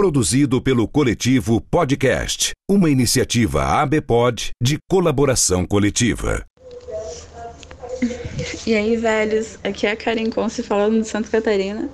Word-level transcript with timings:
Produzido 0.00 0.62
pelo 0.62 0.88
coletivo 0.88 1.60
Podcast, 1.60 2.52
uma 2.66 2.88
iniciativa 2.88 3.62
ABPOD 3.82 4.52
de 4.58 4.78
colaboração 4.90 5.66
coletiva. 5.66 6.42
E 8.66 8.74
aí, 8.74 8.96
velhos, 8.96 9.58
aqui 9.62 9.86
é 9.86 9.90
a 9.90 9.96
Karen 9.96 10.30
Conce 10.30 10.62
falando 10.62 11.02
de 11.02 11.06
Santa 11.06 11.28
Catarina 11.28 11.90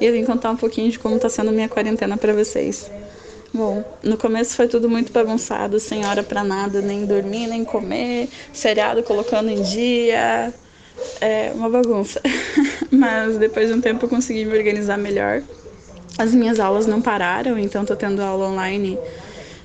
e 0.00 0.06
eu 0.06 0.12
vim 0.12 0.24
contar 0.24 0.52
um 0.52 0.56
pouquinho 0.56 0.88
de 0.88 1.00
como 1.00 1.16
está 1.16 1.28
sendo 1.28 1.50
minha 1.50 1.68
quarentena 1.68 2.16
para 2.16 2.32
vocês. 2.32 2.88
Bom, 3.52 3.84
no 4.04 4.16
começo 4.16 4.54
foi 4.54 4.68
tudo 4.68 4.88
muito 4.88 5.12
bagunçado, 5.12 5.80
sem 5.80 6.06
hora 6.06 6.22
para 6.22 6.44
nada, 6.44 6.80
nem 6.80 7.06
dormir, 7.06 7.48
nem 7.48 7.64
comer, 7.64 8.28
seriado 8.52 9.02
colocando 9.02 9.50
em 9.50 9.62
dia, 9.62 10.54
é 11.20 11.50
uma 11.56 11.68
bagunça. 11.68 12.22
Mas 12.88 13.36
depois 13.36 13.66
de 13.66 13.74
um 13.74 13.80
tempo 13.80 14.04
eu 14.04 14.08
consegui 14.08 14.44
me 14.44 14.56
organizar 14.56 14.96
melhor 14.96 15.42
as 16.18 16.34
minhas 16.34 16.58
aulas 16.58 16.86
não 16.86 17.00
pararam, 17.00 17.56
então 17.58 17.82
estou 17.82 17.96
tendo 17.96 18.20
aula 18.20 18.48
online 18.48 18.98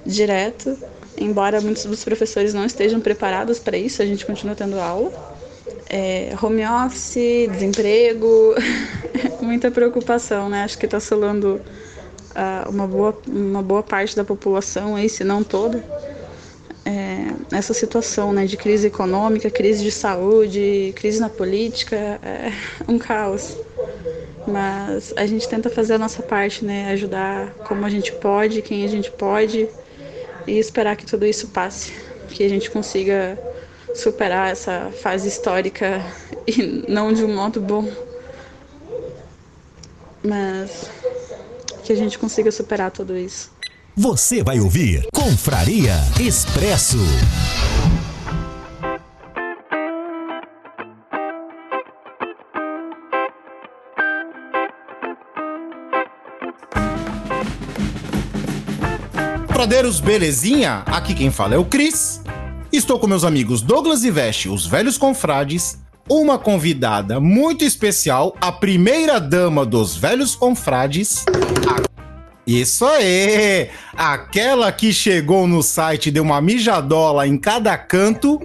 direto. 0.06 0.78
Embora 1.18 1.60
muitos 1.60 1.86
dos 1.86 2.04
professores 2.04 2.54
não 2.54 2.66
estejam 2.66 3.00
preparados 3.00 3.60
para 3.60 3.78
isso, 3.78 4.02
a 4.02 4.06
gente 4.06 4.26
continua 4.26 4.56
tendo 4.56 4.80
aula. 4.80 5.12
É, 5.90 6.34
home 6.42 6.64
office, 6.66 7.50
desemprego, 7.52 8.56
muita 9.42 9.70
preocupação, 9.70 10.50
né? 10.50 10.64
Acho 10.64 10.78
que 10.78 10.86
está 10.86 10.98
assolando 10.98 11.62
uh, 12.34 12.70
uma, 12.70 12.88
boa, 12.88 13.18
uma 13.28 13.62
boa 13.62 13.84
parte 13.84 14.16
da 14.16 14.24
população, 14.24 14.96
aí, 14.96 15.10
se 15.10 15.24
não 15.24 15.44
toda, 15.44 15.84
é, 16.86 17.56
essa 17.56 17.74
situação 17.74 18.34
né, 18.34 18.46
de 18.46 18.58
crise 18.58 18.88
econômica, 18.88 19.50
crise 19.50 19.84
de 19.84 19.92
saúde, 19.92 20.94
crise 20.96 21.20
na 21.20 21.30
política, 21.30 21.96
é 21.96 22.52
um 22.88 22.98
caos. 22.98 23.58
Mas 24.48 25.14
a 25.16 25.26
gente 25.26 25.48
tenta 25.48 25.70
fazer 25.70 25.94
a 25.94 25.98
nossa 25.98 26.22
parte, 26.22 26.66
né? 26.66 26.92
Ajudar 26.92 27.50
como 27.68 27.86
a 27.86 27.90
gente 27.90 28.12
pode, 28.14 28.62
quem 28.62 28.84
a 28.84 28.88
gente 28.88 29.10
pode 29.12 29.70
e 30.46 30.60
esperar 30.60 30.96
que 30.96 31.06
tudo 31.06 31.26
isso 31.26 31.48
passe, 31.48 31.94
que 32.30 32.44
a 32.44 32.50
gente 32.50 32.70
consiga 32.70 33.38
superar 33.96 34.52
essa 34.52 34.92
fase 35.02 35.28
histórica 35.28 36.04
e 36.48 36.84
não 36.88 37.14
de 37.14 37.24
um 37.24 37.34
modo 37.34 37.62
bom, 37.62 37.90
mas 40.24 40.90
que 41.84 41.94
a 41.94 41.96
gente 41.96 42.18
consiga 42.18 42.52
superar 42.52 42.92
tudo 42.92 43.18
isso. 43.18 43.52
Você 43.96 44.42
vai 44.42 44.60
ouvir 44.60 45.06
Confraria 45.14 45.94
Expresso. 46.20 46.98
Bradeiros, 59.64 60.02
belezinha? 60.02 60.84
Aqui 60.86 61.14
quem 61.14 61.32
fala 61.32 61.56
é 61.56 61.58
o 61.58 61.64
Cris. 61.64 62.22
Estou 62.70 63.00
com 63.00 63.08
meus 63.08 63.24
amigos 63.24 63.62
Douglas 63.62 64.04
e 64.04 64.12
Veste, 64.12 64.50
os 64.50 64.66
velhos 64.66 64.98
confrades, 64.98 65.80
uma 66.10 66.38
convidada 66.38 67.18
muito 67.18 67.64
especial, 67.64 68.36
a 68.42 68.52
primeira 68.52 69.22
dama 69.22 69.66
dos 69.66 69.96
velhos 69.96 70.36
confrades. 70.36 71.24
A... 71.66 71.82
Isso 72.46 72.86
aí! 72.86 73.70
Aquela 73.96 74.70
que 74.70 74.92
chegou 74.92 75.48
no 75.48 75.64
site, 75.64 76.12
deu 76.12 76.24
uma 76.24 76.42
mijadola 76.42 77.26
em 77.26 77.38
cada 77.38 77.78
canto 77.78 78.42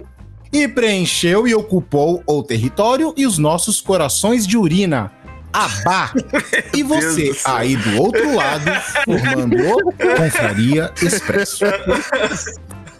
e 0.53 0.69
preencheu 0.69 1.45
e 1.45 1.53
ocupou 1.53 2.23
o 2.25 2.41
território 2.41 3.13
e 3.17 3.27
os 3.27 3.37
nossos 3.37 3.81
corações 3.81 4.47
de 4.47 4.57
urina. 4.57 5.11
Abá. 5.53 6.13
E 6.75 6.83
você 6.83 7.35
aí 7.45 7.75
do 7.75 8.01
outro 8.01 8.35
lado, 8.35 8.71
formando 9.05 9.93
Confraria 10.17 10.91
Expresso. 11.01 11.65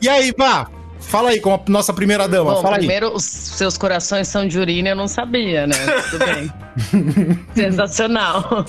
E 0.02 0.10
aí, 0.10 0.34
Bá? 0.34 0.68
Fala 1.00 1.30
aí 1.30 1.40
com 1.40 1.54
a 1.54 1.60
nossa 1.68 1.94
primeira 1.94 2.28
dama. 2.28 2.54
Bom, 2.54 2.62
fala 2.62 2.78
primeiro, 2.78 3.08
aí. 3.08 3.14
os 3.16 3.24
seus 3.24 3.78
corações 3.78 4.28
são 4.28 4.48
de 4.48 4.60
urina, 4.60 4.90
eu 4.90 4.96
não 4.96 5.08
sabia, 5.08 5.66
né? 5.66 5.76
Tudo 6.10 6.26
bem. 6.26 6.54
Sensacional. 7.56 8.66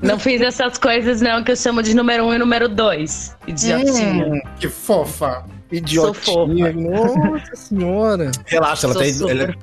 Não 0.00 0.18
fiz 0.18 0.40
essas 0.40 0.78
coisas, 0.78 1.20
não, 1.20 1.42
que 1.42 1.50
eu 1.50 1.56
chamo 1.56 1.82
de 1.82 1.94
número 1.94 2.26
um 2.26 2.34
e 2.34 2.38
número 2.38 2.68
dois. 2.68 3.36
Idiotinha. 3.46 4.26
Hum, 4.26 4.40
que 4.60 4.68
fofa. 4.68 5.44
Idiotinha. 5.70 6.72
Nossa 6.72 7.56
senhora. 7.56 8.30
Relaxa, 8.46 8.86
ela 8.86 8.94
tá, 8.94 9.06
ela, 9.06 9.54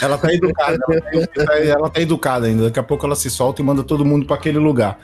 ela 0.00 0.18
tá 0.18 0.32
educada. 0.32 0.78
Ela 1.12 1.26
tá, 1.26 1.58
ela 1.58 1.90
tá 1.90 2.00
educada 2.00 2.46
ainda. 2.46 2.64
Daqui 2.64 2.78
a 2.78 2.82
pouco 2.82 3.04
ela 3.04 3.16
se 3.16 3.28
solta 3.28 3.60
e 3.60 3.64
manda 3.64 3.82
todo 3.82 4.04
mundo 4.04 4.26
para 4.26 4.36
aquele 4.36 4.58
lugar. 4.58 4.98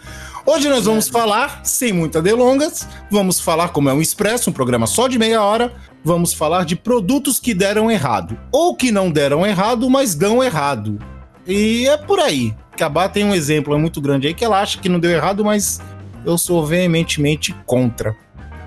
Hoje 0.47 0.69
nós 0.69 0.87
vamos 0.87 1.09
falar, 1.09 1.61
sem 1.65 1.93
muitas 1.93 2.23
delongas, 2.23 2.89
vamos 3.11 3.39
falar, 3.39 3.69
como 3.69 3.91
é 3.91 3.93
um 3.93 4.01
expresso, 4.01 4.51
um 4.51 4.53
programa 4.53 4.87
só 4.87 5.07
de 5.07 5.19
meia 5.19 5.43
hora, 5.43 5.73
vamos 6.03 6.33
falar 6.33 6.65
de 6.65 6.75
produtos 6.77 7.39
que 7.39 7.53
deram 7.53 7.91
errado. 7.91 8.39
Ou 8.51 8.75
que 8.75 8.91
não 8.91 9.11
deram 9.11 9.47
errado, 9.47 9.89
mas 9.91 10.15
dão 10.15 10.43
errado. 10.43 10.99
E 11.47 11.87
é 11.87 11.97
por 11.97 12.19
aí. 12.19 12.55
Cabá 12.77 13.09
tem 13.09 13.25
um 13.25 13.35
exemplo 13.35 13.79
muito 13.79 14.01
grande 14.01 14.27
aí 14.27 14.35
que 14.35 14.45
ela 14.45 14.61
acha 14.61 14.79
que 14.79 14.89
não 14.89 14.99
deu 14.99 15.11
errado, 15.11 15.45
mas 15.45 15.81
eu 16.25 16.39
sou 16.39 16.65
veementemente 16.65 17.55
contra. 17.67 18.17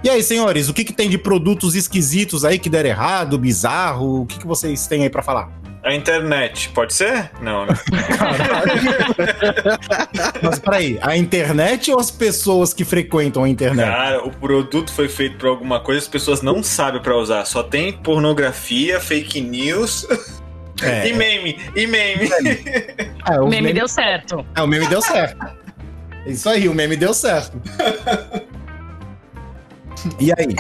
E 0.03 0.09
aí, 0.09 0.21
senhores, 0.21 0.67
o 0.69 0.73
que, 0.73 0.83
que 0.83 0.93
tem 0.93 1.09
de 1.09 1.17
produtos 1.17 1.75
esquisitos 1.75 2.43
aí 2.43 2.59
que 2.59 2.69
deram 2.69 2.89
errado, 2.89 3.37
bizarro? 3.37 4.21
O 4.21 4.25
que, 4.25 4.37
que 4.39 4.45
vocês 4.45 4.85
têm 4.85 5.03
aí 5.03 5.09
para 5.09 5.23
falar? 5.23 5.49
A 5.81 5.93
internet, 5.93 6.69
pode 6.69 6.93
ser? 6.93 7.29
Não, 7.41 7.65
né? 7.65 7.73
Mas 10.41 10.59
peraí, 10.59 10.97
a 11.01 11.15
internet 11.17 11.91
ou 11.91 11.99
as 11.99 12.09
pessoas 12.09 12.73
que 12.73 12.85
frequentam 12.85 13.43
a 13.43 13.49
internet? 13.49 13.87
Cara, 13.89 14.23
o 14.25 14.31
produto 14.31 14.91
foi 14.93 15.09
feito 15.09 15.37
pra 15.37 15.49
alguma 15.49 15.79
coisa, 15.79 16.01
as 16.01 16.07
pessoas 16.07 16.41
não 16.41 16.63
sabem 16.63 17.01
pra 17.01 17.15
usar. 17.17 17.45
Só 17.45 17.63
tem 17.63 17.91
pornografia, 17.93 18.99
fake 18.99 19.41
news 19.41 20.07
É. 20.81 21.07
e 21.09 21.13
meme. 21.13 21.59
E 21.75 21.87
meme. 21.87 22.29
É, 22.45 23.09
O 23.39 23.43
os 23.45 23.49
meme 23.49 23.61
memes- 23.67 23.73
deu 23.75 23.87
certo. 23.87 24.45
É, 24.55 24.61
o 24.61 24.67
meme 24.67 24.87
deu 24.87 25.01
certo. 25.01 25.45
Isso 26.25 26.47
aí, 26.49 26.69
o 26.69 26.73
meme 26.73 26.95
deu 26.95 27.13
certo. 27.13 27.61
E 30.19 30.31
aí? 30.31 30.55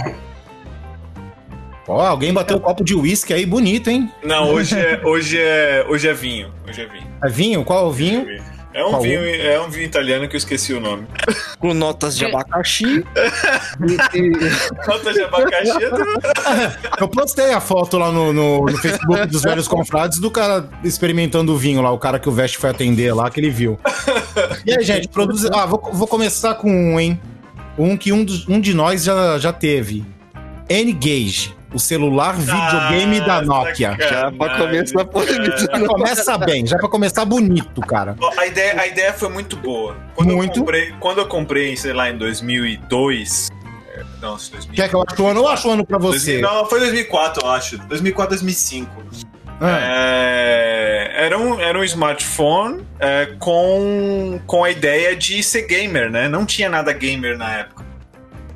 Ó, 1.87 2.01
alguém 2.01 2.33
bateu 2.33 2.57
um 2.57 2.59
copo 2.59 2.83
de 2.83 2.95
uísque 2.95 3.33
aí, 3.33 3.45
bonito, 3.45 3.89
hein? 3.89 4.09
Não, 4.23 4.49
hoje 4.49 4.77
é, 4.79 5.01
hoje 5.03 5.37
é, 5.39 5.85
hoje 5.87 6.07
é 6.07 6.13
vinho. 6.13 6.53
Hoje 6.67 6.81
é 6.81 6.85
vinho. 6.85 7.07
É 7.21 7.29
vinho? 7.29 7.65
Qual 7.65 7.85
é 7.85 7.87
o 7.87 7.91
vinho? 7.91 8.25
É 8.73 8.83
um 8.83 8.89
Qual? 8.89 9.01
vinho, 9.03 9.23
é 9.23 9.61
um 9.61 9.69
vinho 9.69 9.85
italiano 9.85 10.27
que 10.27 10.35
eu 10.35 10.37
esqueci 10.37 10.73
o 10.73 10.79
nome. 10.79 11.05
Com 11.59 11.73
notas 11.73 12.17
de 12.17 12.25
abacaxi. 12.25 13.05
Nota 14.87 15.13
de 15.13 15.21
abacaxi. 15.21 15.71
Eu 16.99 17.07
postei 17.07 17.53
a 17.53 17.61
foto 17.61 17.97
lá 17.97 18.11
no, 18.11 18.33
no, 18.33 18.65
no 18.65 18.77
Facebook 18.77 19.27
dos 19.27 19.43
velhos 19.43 19.67
confrades 19.67 20.19
do 20.19 20.31
cara 20.31 20.67
experimentando 20.83 21.53
o 21.53 21.57
vinho 21.57 21.81
lá, 21.81 21.91
o 21.91 21.99
cara 21.99 22.17
que 22.17 22.27
o 22.27 22.31
Veste 22.31 22.57
foi 22.57 22.71
atender 22.71 23.13
lá, 23.13 23.29
que 23.29 23.39
ele 23.39 23.51
viu. 23.51 23.79
E 24.65 24.73
aí, 24.73 24.83
gente, 24.83 25.07
produz... 25.07 25.45
Ah, 25.45 25.65
vou, 25.65 25.79
vou 25.93 26.07
começar 26.07 26.55
com 26.55 26.69
um, 26.69 26.99
hein? 26.99 27.19
Um 27.77 27.97
que 27.97 28.11
um, 28.11 28.23
dos- 28.23 28.47
um 28.47 28.59
de 28.59 28.73
nós 28.73 29.03
já, 29.03 29.37
já 29.39 29.51
teve. 29.51 30.05
N-Gage, 30.69 31.55
o 31.73 31.79
celular 31.79 32.35
videogame 32.35 33.19
da 33.21 33.41
Nokia. 33.41 33.95
Já 33.99 34.31
pra 34.31 34.57
começar 34.57 35.05
polemizando. 35.05 35.59
Já 35.59 35.87
começa 35.87 36.37
bem, 36.37 36.65
já 36.67 36.77
pra 36.77 36.87
começar 36.89 37.25
bonito, 37.25 37.81
cara. 37.81 38.15
A 38.37 38.45
ideia, 38.47 38.79
a 38.79 38.87
ideia 38.87 39.13
foi 39.13 39.29
muito 39.29 39.55
boa. 39.57 39.95
Quando 40.15 40.35
Muito. 40.35 40.57
Eu 40.59 40.63
comprei, 40.63 40.93
quando 40.99 41.17
eu 41.19 41.27
comprei, 41.27 41.75
sei 41.75 41.93
lá, 41.93 42.09
em 42.09 42.17
2002. 42.17 43.49
é, 43.95 44.03
Não, 44.21 44.37
2000, 44.37 44.73
Quer 44.73 44.89
que 44.89 44.95
eu 44.95 45.01
ache 45.07 45.21
o 45.21 45.27
ano? 45.27 45.39
Eu 45.41 45.47
acho 45.47 45.67
o 45.67 45.71
ano 45.71 45.85
pra 45.85 45.97
você. 45.97 46.39
2000, 46.39 46.41
não, 46.41 46.65
foi 46.69 46.79
2004, 46.79 47.43
eu 47.45 47.51
acho. 47.51 47.77
2004, 47.79 48.29
2005. 48.29 49.03
Ah, 49.59 49.79
É, 49.81 51.25
era, 51.25 51.37
um, 51.37 51.59
era 51.59 51.77
um 51.77 51.83
smartphone 51.83 52.85
é, 52.99 53.27
com, 53.39 54.39
com 54.45 54.63
a 54.63 54.71
ideia 54.71 55.15
de 55.15 55.41
ser 55.43 55.63
gamer, 55.67 56.09
né? 56.11 56.27
Não 56.27 56.45
tinha 56.45 56.69
nada 56.69 56.91
gamer 56.93 57.37
na 57.37 57.59
época. 57.59 57.83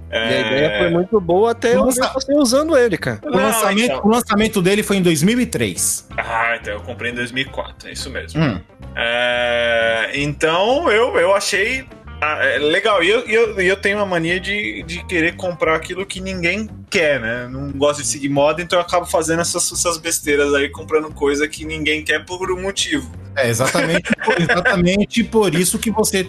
E 0.09 0.15
a 0.15 0.39
ideia 0.39 0.79
foi 0.79 0.89
muito 0.89 1.19
boa 1.19 1.51
até 1.51 1.75
eu 1.75 1.85
Nossa. 1.85 2.09
você 2.13 2.33
usando 2.33 2.77
ele, 2.77 2.97
cara. 2.97 3.19
o, 3.25 3.29
Não, 3.29 3.39
lançamento, 3.43 3.91
então. 3.91 4.01
o 4.05 4.07
lançamento 4.09 4.61
dele 4.61 4.81
foi 4.81 4.97
em 4.97 5.01
2003. 5.01 6.07
Ah, 6.17 6.57
então 6.59 6.73
eu 6.75 6.79
comprei 6.81 7.11
em 7.11 7.15
2004, 7.15 7.89
é 7.89 7.91
isso 7.91 8.09
mesmo. 8.09 8.41
Hum. 8.41 8.61
É, 8.95 10.11
então 10.13 10.89
eu, 10.89 11.17
eu 11.17 11.35
achei 11.35 11.85
ah, 12.21 12.43
é, 12.43 12.57
legal. 12.57 13.03
E 13.03 13.09
eu, 13.09 13.27
e 13.27 13.33
eu, 13.33 13.61
e 13.61 13.67
eu 13.67 13.77
tenho 13.77 13.97
uma 13.97 14.05
mania 14.05 14.39
de, 14.39 14.83
de 14.83 15.03
querer 15.05 15.35
comprar 15.35 15.75
aquilo 15.75 16.05
que 16.05 16.19
ninguém 16.19 16.69
quer, 16.89 17.19
né? 17.19 17.47
Não 17.49 17.71
gosto 17.71 18.01
de 18.01 18.07
seguir 18.07 18.29
moda, 18.29 18.61
então 18.61 18.79
eu 18.79 18.83
acabo 18.83 19.05
fazendo 19.05 19.41
essas, 19.41 19.71
essas 19.71 19.97
besteiras 19.97 20.53
aí, 20.53 20.69
comprando 20.69 21.13
coisa 21.13 21.47
que 21.47 21.65
ninguém 21.65 22.03
quer 22.03 22.25
por 22.25 22.51
um 22.51 22.61
motivo. 22.61 23.11
É 23.35 23.49
exatamente, 23.49 24.09
exatamente 24.39 25.23
por 25.23 25.53
isso 25.53 25.77
que 25.77 25.91
você 25.91 26.27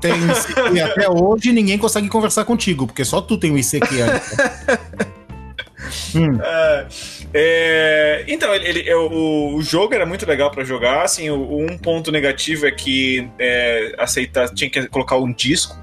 tem 0.00 0.12
ICQ 0.12 0.80
até 0.80 1.08
hoje 1.08 1.50
e 1.50 1.52
ninguém 1.52 1.78
consegue 1.78 2.08
conversar 2.08 2.44
contigo, 2.44 2.86
porque 2.86 3.04
só 3.04 3.20
tu 3.20 3.38
tem 3.38 3.52
o 3.52 3.58
ICQ. 3.58 3.86
Hum, 6.14 6.38
É, 6.42 6.86
é, 7.34 8.24
então, 8.28 8.54
ele, 8.54 8.68
ele- 8.80 8.94
o, 8.94 9.56
o 9.56 9.62
jogo 9.62 9.94
era 9.94 10.06
muito 10.06 10.26
legal 10.26 10.50
pra 10.50 10.64
jogar. 10.64 11.02
Assim, 11.02 11.28
o, 11.30 11.38
o 11.38 11.62
um 11.62 11.76
ponto 11.76 12.10
negativo 12.10 12.66
é 12.66 12.70
que 12.70 13.28
é, 13.38 13.94
aceitar, 13.98 14.48
tinha 14.48 14.70
que 14.70 14.86
colocar 14.88 15.16
um 15.16 15.32
disco. 15.32 15.76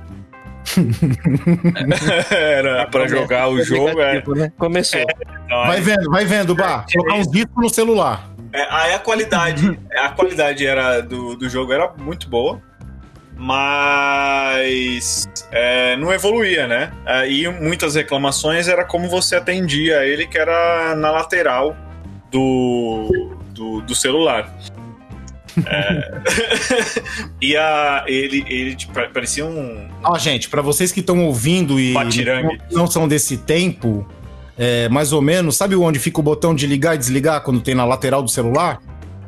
era 2.31 2.87
pra 2.87 3.07
jogar 3.07 3.47
o 3.49 3.61
jogo. 3.63 4.01
É, 4.01 4.23
né? 4.35 4.51
Começou. 4.57 4.99
então, 5.01 5.67
vai 5.67 5.81
vendo, 5.81 6.09
vai 6.09 6.25
vendo, 6.25 6.55
Bah. 6.55 6.85
Colocar 6.91 7.15
uns 7.15 7.29
discos 7.29 7.55
no 7.63 7.69
celular. 7.69 8.31
É, 8.51 8.65
aí 8.69 8.93
a 8.93 8.99
qualidade, 8.99 9.77
a 9.97 10.09
qualidade 10.09 10.65
era 10.65 11.01
do, 11.01 11.35
do 11.35 11.49
jogo 11.49 11.73
era 11.73 11.91
muito 11.97 12.29
boa, 12.29 12.61
mas 13.37 15.27
é, 15.51 15.95
não 15.97 16.13
evoluía, 16.13 16.67
né? 16.67 16.91
Aí 17.05 17.47
muitas 17.61 17.95
reclamações 17.95 18.67
era 18.67 18.85
como 18.85 19.09
você 19.09 19.35
atendia 19.35 20.05
ele, 20.05 20.25
que 20.25 20.37
era 20.37 20.95
na 20.95 21.11
lateral 21.11 21.75
do, 22.31 23.37
do, 23.51 23.81
do 23.81 23.95
celular. 23.95 24.53
É, 25.65 26.21
e 27.41 27.55
a, 27.55 28.03
ele, 28.07 28.45
ele 28.47 28.75
tipo, 28.75 28.93
parecia 28.93 29.45
um. 29.45 29.87
Ó, 30.03 30.17
gente, 30.17 30.49
pra 30.49 30.61
vocês 30.61 30.91
que 30.91 30.99
estão 30.99 31.25
ouvindo 31.25 31.79
e 31.79 31.93
não 32.71 32.87
são 32.87 33.07
desse 33.07 33.37
tempo, 33.37 34.05
é, 34.57 34.89
mais 34.89 35.13
ou 35.13 35.21
menos, 35.21 35.55
sabe 35.55 35.75
onde 35.75 35.99
fica 35.99 36.19
o 36.19 36.23
botão 36.23 36.53
de 36.53 36.67
ligar 36.67 36.95
e 36.95 36.97
desligar 36.97 37.41
quando 37.41 37.61
tem 37.61 37.75
na 37.75 37.85
lateral 37.85 38.21
do 38.21 38.29
celular? 38.29 38.81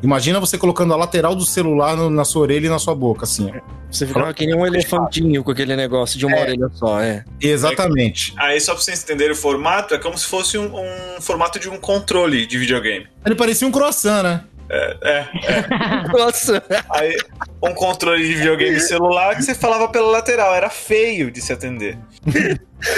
Imagina 0.04 0.40
você 0.40 0.58
colocando 0.58 0.94
a 0.94 0.98
lateral 0.98 1.34
do 1.36 1.44
celular 1.46 1.96
no- 1.98 2.10
na 2.10 2.24
sua 2.24 2.44
orelha 2.44 2.68
e 2.68 2.70
na 2.70 2.80
sua 2.80 2.94
boca, 2.96 3.24
assim. 3.24 3.52
ó. 3.56 3.60
Você 3.92 4.06
ficava 4.06 4.34
que 4.34 4.46
nem 4.46 4.56
um 4.56 4.66
elefantinho 4.66 5.44
com 5.44 5.52
aquele 5.52 5.76
negócio 5.76 6.20
de 6.20 6.26
uma 6.26 6.36
É. 6.38 6.42
orelha 6.42 6.70
só, 6.74 7.02
é. 7.02 7.24
Exatamente. 7.42 8.34
Aí, 8.38 8.60
só 8.60 8.74
pra 8.74 8.82
vocês 8.84 9.02
entenderem 9.04 9.34
o 9.34 9.36
formato, 9.36 9.94
é 9.96 9.98
como 9.98 10.18
se 10.18 10.26
fosse 10.26 10.58
um, 10.58 10.72
um 10.76 11.22
formato 11.22 11.60
de 11.60 11.70
um 11.70 11.78
controle 11.78 12.46
de 12.46 12.58
videogame. 12.58 13.08
Ele 13.26 13.36
parecia 13.36 13.68
um 13.68 13.72
croissant, 13.72 14.22
né? 14.24 14.44
É, 14.70 15.26
Nossa! 16.12 16.62
Aí, 16.90 17.16
um 17.64 17.74
controle 17.74 18.22
de 18.28 18.36
videogame 18.36 18.78
celular 18.82 19.34
que 19.38 19.42
você 19.44 19.56
falava 19.56 19.88
pela 19.88 20.08
lateral. 20.12 20.54
Era 20.54 20.70
feio 20.70 21.32
de 21.32 21.40
se 21.42 21.54
atender. 21.54 21.98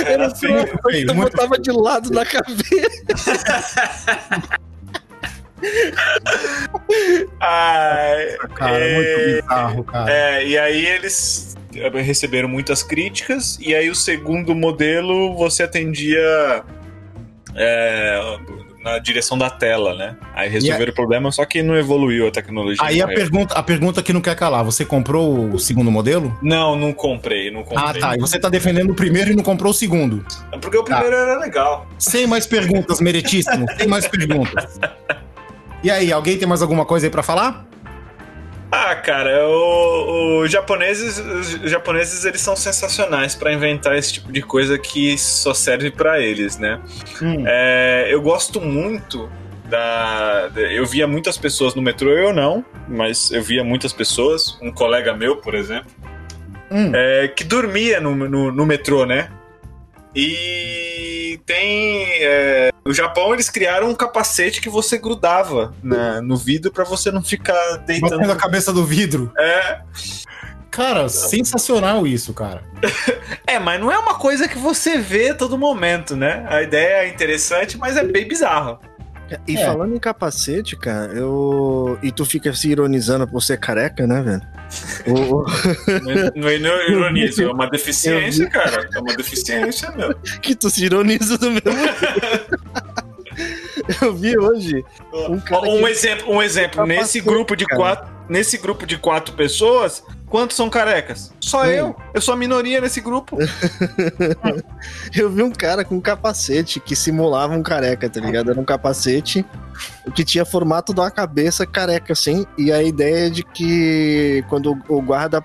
Era 0.06 0.34
feio. 0.36 0.66
feio, 0.90 1.08
Tu 1.08 1.14
muito 1.16 1.32
botava 1.32 1.60
de 1.60 1.72
lado 1.72 2.10
na 2.10 2.26
cabeça. 2.26 2.60
Ai, 7.40 8.38
Cara, 8.56 8.78
é, 8.78 8.96
muito 8.96 9.42
bizarro, 9.42 9.84
cara. 9.84 10.12
é, 10.12 10.46
e 10.48 10.58
aí 10.58 10.86
eles 10.86 11.56
receberam 11.94 12.50
muitas 12.50 12.84
críticas. 12.84 13.58
E 13.62 13.76
aí 13.76 13.90
o 13.90 13.96
segundo 13.96 14.56
modelo 14.56 15.36
você 15.36 15.64
atendia 15.64 16.64
é, 17.56 18.38
na 18.84 18.98
direção 19.00 19.38
da 19.38 19.50
tela, 19.50 19.96
né? 19.96 20.16
Aí 20.34 20.50
resolveram 20.50 20.92
o 20.92 20.96
problema, 20.96 21.32
só 21.32 21.46
que 21.46 21.62
não 21.62 21.76
evoluiu 21.76 22.28
a 22.28 22.32
tecnologia. 22.32 22.78
Aí 22.82 23.02
a 23.02 23.06
é. 23.06 23.14
pergunta, 23.14 23.54
a 23.54 23.64
pergunta 23.64 24.02
que 24.02 24.14
não 24.14 24.22
quer 24.22 24.36
calar, 24.36 24.64
você 24.64 24.86
comprou 24.86 25.52
o 25.52 25.60
segundo 25.60 25.92
modelo? 25.92 26.38
Não, 26.42 26.76
não 26.76 26.94
comprei, 26.94 27.52
não 27.52 27.64
comprei. 27.64 28.02
Ah, 28.02 28.10
tá. 28.10 28.16
E 28.16 28.20
você 28.20 28.40
tá 28.40 28.50
defendendo 28.50 28.92
o 28.92 28.96
primeiro 28.96 29.32
e 29.32 29.36
não 29.36 29.44
comprou 29.44 29.72
o 29.72 29.74
segundo. 29.74 30.26
Porque 30.62 30.78
o 30.78 30.84
primeiro 30.84 31.16
era 31.16 31.38
legal. 31.38 31.88
Sem 31.98 32.26
mais 32.26 32.48
perguntas, 32.48 33.00
meritíssimo. 33.02 33.66
Sem 33.78 33.88
mais 33.88 34.08
perguntas. 34.08 34.80
E 35.84 35.90
aí, 35.90 36.12
alguém 36.12 36.38
tem 36.38 36.48
mais 36.48 36.62
alguma 36.62 36.86
coisa 36.86 37.08
aí 37.08 37.10
pra 37.12 37.24
falar? 37.24 37.66
Ah, 38.72 38.96
cara, 38.96 39.48
os 39.48 40.52
japoneses, 40.52 41.18
os 41.64 41.72
japoneses 41.72 42.24
eles 42.26 42.40
são 42.42 42.56
sensacionais 42.56 43.34
pra 43.34 43.52
inventar 43.52 43.98
esse 43.98 44.14
tipo 44.14 44.32
de 44.32 44.42
coisa 44.44 44.78
que 44.78 45.18
só 45.18 45.54
serve 45.56 45.90
pra 45.90 46.20
eles, 46.20 46.58
né? 46.58 46.80
Hum. 47.22 47.44
É, 47.48 48.08
eu 48.12 48.22
gosto 48.22 48.62
muito 48.62 49.28
da, 49.66 50.50
da- 50.50 50.62
eu 50.62 50.86
via 50.86 51.08
muitas 51.08 51.36
pessoas 51.36 51.74
no 51.74 51.82
metrô, 51.82 52.12
eu 52.12 52.32
não, 52.32 52.64
mas 52.88 53.32
eu 53.32 53.42
via 53.42 53.64
muitas 53.64 53.92
pessoas, 53.92 54.56
um 54.62 54.72
colega 54.72 55.16
meu, 55.16 55.38
por 55.38 55.56
exemplo, 55.56 55.90
Hum. 56.70 56.92
é, 56.94 57.28
que 57.28 57.44
dormia 57.44 58.00
no, 58.00 58.14
no, 58.16 58.52
no 58.52 58.66
metrô, 58.68 59.04
né? 59.04 59.30
E 60.16 61.19
tem. 61.38 62.04
é, 62.22 62.72
no 62.86 62.94
Japão 62.94 63.34
eles 63.34 63.50
criaram 63.50 63.90
um 63.90 63.96
capacete 63.96 64.60
que 64.62 64.70
você 64.70 64.98
grudava 64.98 65.74
na- 65.84 66.22
no 66.22 66.36
vidro 66.36 66.72
pra 66.72 66.84
você 66.84 67.12
não 67.12 67.24
ficar 67.24 67.78
deitando. 67.86 68.12
Batendo 68.18 68.32
a 68.32 68.36
cabeça 68.36 68.74
do 68.74 68.86
vidro. 68.86 69.32
É, 69.38 69.82
Cara, 70.72 71.10
sensacional 71.10 72.06
isso, 72.06 72.34
cara. 72.34 72.64
É, 73.48 73.58
mas 73.58 73.80
não 73.80 73.92
é 73.92 73.98
uma 73.98 74.14
coisa 74.20 74.48
que 74.48 74.60
você 74.60 75.00
vê 75.00 75.30
a 75.30 75.36
todo 75.36 75.58
momento, 75.58 76.16
né? 76.16 76.46
A 76.48 76.62
ideia 76.62 77.04
é 77.04 77.08
interessante, 77.10 77.78
mas 77.80 77.98
é 77.98 78.04
bem 78.04 78.28
bizarro. 78.28 78.78
E 79.48 79.58
É. 79.58 79.66
falando 79.66 79.96
em 79.96 80.00
capacete, 80.00 80.76
cara, 80.76 81.14
eu. 81.14 81.98
E 82.02 82.12
tu 82.12 82.26
fica 82.26 82.54
se 82.54 82.70
ironizando 82.70 83.28
por 83.28 83.42
ser 83.42 83.58
careca, 83.60 84.06
né, 84.08 84.22
velho? 84.22 84.42
O- 85.08 85.46
Não 86.36 86.48
é 86.48 86.60
não 86.60 86.70
é 86.72 86.90
ironia, 86.92 87.30
é 87.40 87.48
uma 87.48 87.68
deficiência, 87.70 88.48
cara. 88.50 88.88
É 88.94 89.00
uma 89.00 89.16
deficiência, 89.16 89.92
meu. 89.92 90.14
que 90.42 90.54
tu 90.56 90.70
se 90.70 90.86
ironiza 90.86 91.38
do 91.38 91.50
mesmo. 91.52 91.62
Eu 94.02 94.14
vi 94.14 94.38
hoje 94.38 94.86
um 95.14 95.40
cara 95.40 95.68
Um 95.68 95.88
exemplo, 95.88 96.32
um 96.32 96.42
exemplo. 96.42 96.86
Nesse 96.86 97.20
grupo 97.20 97.56
de 97.56 97.66
cara. 97.66 97.82
quatro, 97.82 98.14
nesse 98.30 98.58
grupo 98.58 98.86
de 98.86 98.98
quatro 98.98 99.34
pessoas, 99.34 100.04
quantos 100.28 100.56
são 100.56 100.70
carecas? 100.70 101.34
Só 101.40 101.64
Hum. 101.64 101.68
eu. 101.68 101.96
Eu 102.14 102.22
sou 102.22 102.34
a 102.34 102.38
minoria 102.38 102.80
nesse 102.80 103.02
grupo. 103.02 103.38
Eu 105.16 105.30
vi 105.30 105.42
um 105.44 105.52
cara 105.52 105.84
com 105.84 105.96
um 105.96 106.02
capacete 106.02 106.80
que 106.80 106.96
simulava 106.96 107.54
um 107.56 107.64
careca, 107.64 108.10
tá 108.10 108.20
ligado? 108.20 108.52
Era 108.52 108.60
um 108.60 108.66
capacete 108.66 109.46
que 110.14 110.24
tinha 110.24 110.46
formato 110.46 110.94
de 110.94 111.00
uma 111.00 111.12
cabeça 111.12 111.66
careca, 111.66 112.14
assim. 112.14 112.46
E 112.58 112.72
a 112.72 112.84
ideia 112.84 113.28
é 113.28 113.30
de 113.30 113.44
que 113.44 114.44
quando 114.50 114.78
o 114.88 115.02
guarda 115.02 115.42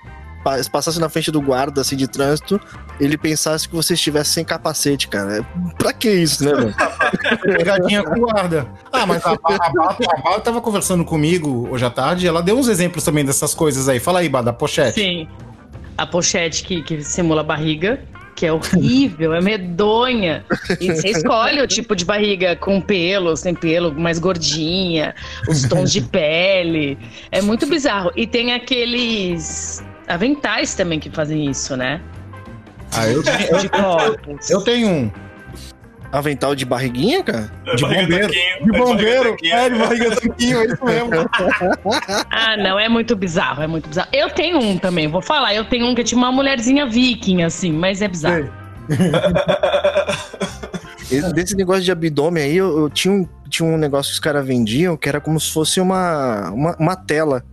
passasse 0.71 1.01
na 1.01 1.09
frente 1.09 1.31
do 1.31 1.41
guarda, 1.41 1.81
assim, 1.81 1.97
de 1.97 2.07
trânsito, 2.07 2.61
ele 3.01 3.17
pensasse 3.17 3.69
que 3.69 3.75
você 3.75 3.95
estivesse 3.95 4.33
sem 4.33 4.45
capacete, 4.45 5.09
cara. 5.09 5.45
Pra 5.79 5.93
que 5.93 6.11
isso, 6.11 6.45
né, 6.45 6.55
velho? 6.55 6.75
Pegadinha 7.57 8.03
com 8.03 8.21
guarda. 8.21 8.67
Ah, 8.93 9.07
mas 9.07 9.25
a, 9.25 9.31
a, 9.31 10.33
a, 10.33 10.37
a 10.37 10.41
tava 10.41 10.61
conversando 10.61 11.05
comigo 11.05 11.69
hoje 11.71 11.85
à 11.85 11.91
tarde, 11.91 12.27
ela 12.27 12.43
deu 12.43 12.59
uns 12.59 12.69
exemplos 12.69 13.05
também 13.05 13.25
dessas 13.25 13.55
coisas 13.55 13.89
aí. 13.89 13.99
Fala 13.99 14.21
aí, 14.21 14.29
Bá, 14.29 14.43
da 14.43 14.53
pochete. 14.53 15.01
Sim. 15.01 15.29
A 15.97 16.07
pochete 16.07 16.65
que, 16.65 16.83
que 16.83 17.03
simula 17.03 17.41
a 17.41 17.45
barriga, 17.45 18.01
que 18.35 18.47
é 18.47 18.53
horrível, 18.53 19.33
é 19.33 19.41
medonha. 19.41 20.45
E 20.81 20.93
você 20.93 21.11
escolhe 21.11 21.61
o 21.63 21.67
tipo 21.67 21.95
de 21.95 22.05
barriga 22.05 22.57
com 22.57 22.81
pelo, 22.81 23.37
sem 23.37 23.55
pelo, 23.55 23.95
mais 23.95 24.19
gordinha, 24.19 25.15
os 25.49 25.63
tons 25.63 25.93
de 25.93 26.01
pele. 26.01 26.99
É 27.31 27.41
muito 27.41 27.67
bizarro. 27.67 28.11
E 28.17 28.27
tem 28.27 28.53
aqueles 28.53 29.85
aventais 30.09 30.75
também 30.75 30.99
que 31.01 31.11
fazem 31.11 31.49
isso, 31.51 31.77
né? 31.77 32.01
Ah, 32.93 33.09
eu, 33.09 33.23
tenho- 33.23 33.59
De 33.61 33.69
corpos. 33.69 34.51
eu 34.51 34.61
tenho 34.63 34.89
um. 34.89 35.11
Avental 36.13 36.55
de 36.55 36.65
barriguinha, 36.65 37.25
cara? 37.25 37.51
De 37.75 37.83
Barriga 37.83 38.03
bombeiro. 38.03 38.33
De 38.33 38.71
bombeiro. 38.79 39.37
barriga 39.37 39.57
É, 39.57 39.69
de 39.71 39.79
barriga 39.81 40.11
tanquinho, 40.17 40.59
é 40.61 40.67
isso 40.67 40.85
mesmo. 40.85 41.11
Ah, 42.31 42.57
não, 42.57 42.79
é 42.79 42.89
muito 42.89 43.17
bizarro, 43.17 43.63
é 43.65 43.67
muito 43.67 43.89
bizarro. 43.89 44.09
Eu 44.13 44.31
tenho 44.31 44.59
um 44.61 44.79
também, 44.79 45.09
vou 45.09 45.21
falar. 45.21 45.53
Eu 45.57 45.65
tenho 45.65 45.87
um 45.87 45.95
que 45.95 46.03
é 46.03 46.05
tipo 46.05 46.21
uma 46.21 46.31
mulherzinha 46.31 46.87
viking, 46.87 47.43
assim, 47.43 47.73
mas 47.73 48.01
é 48.01 48.07
bizarro. 48.07 48.49
Esse- 51.11 51.33
Desse 51.33 51.55
negócio 51.57 51.83
de 51.83 51.91
abdômen 51.93 52.43
aí, 52.45 52.57
eu, 52.57 52.79
eu 52.79 52.91
tinha, 52.91 53.13
um, 53.13 53.29
tinha 53.49 53.69
um 53.69 53.77
negócio 53.77 54.11
que 54.11 54.15
os 54.15 54.21
caras 54.21 54.47
vendiam 54.47 54.97
que 54.97 55.09
era 55.09 55.21
como 55.21 55.39
se 55.39 55.53
fosse 55.53 55.81
uma, 55.81 56.51
uma, 56.51 56.77
uma 56.79 56.97
tela 56.97 57.45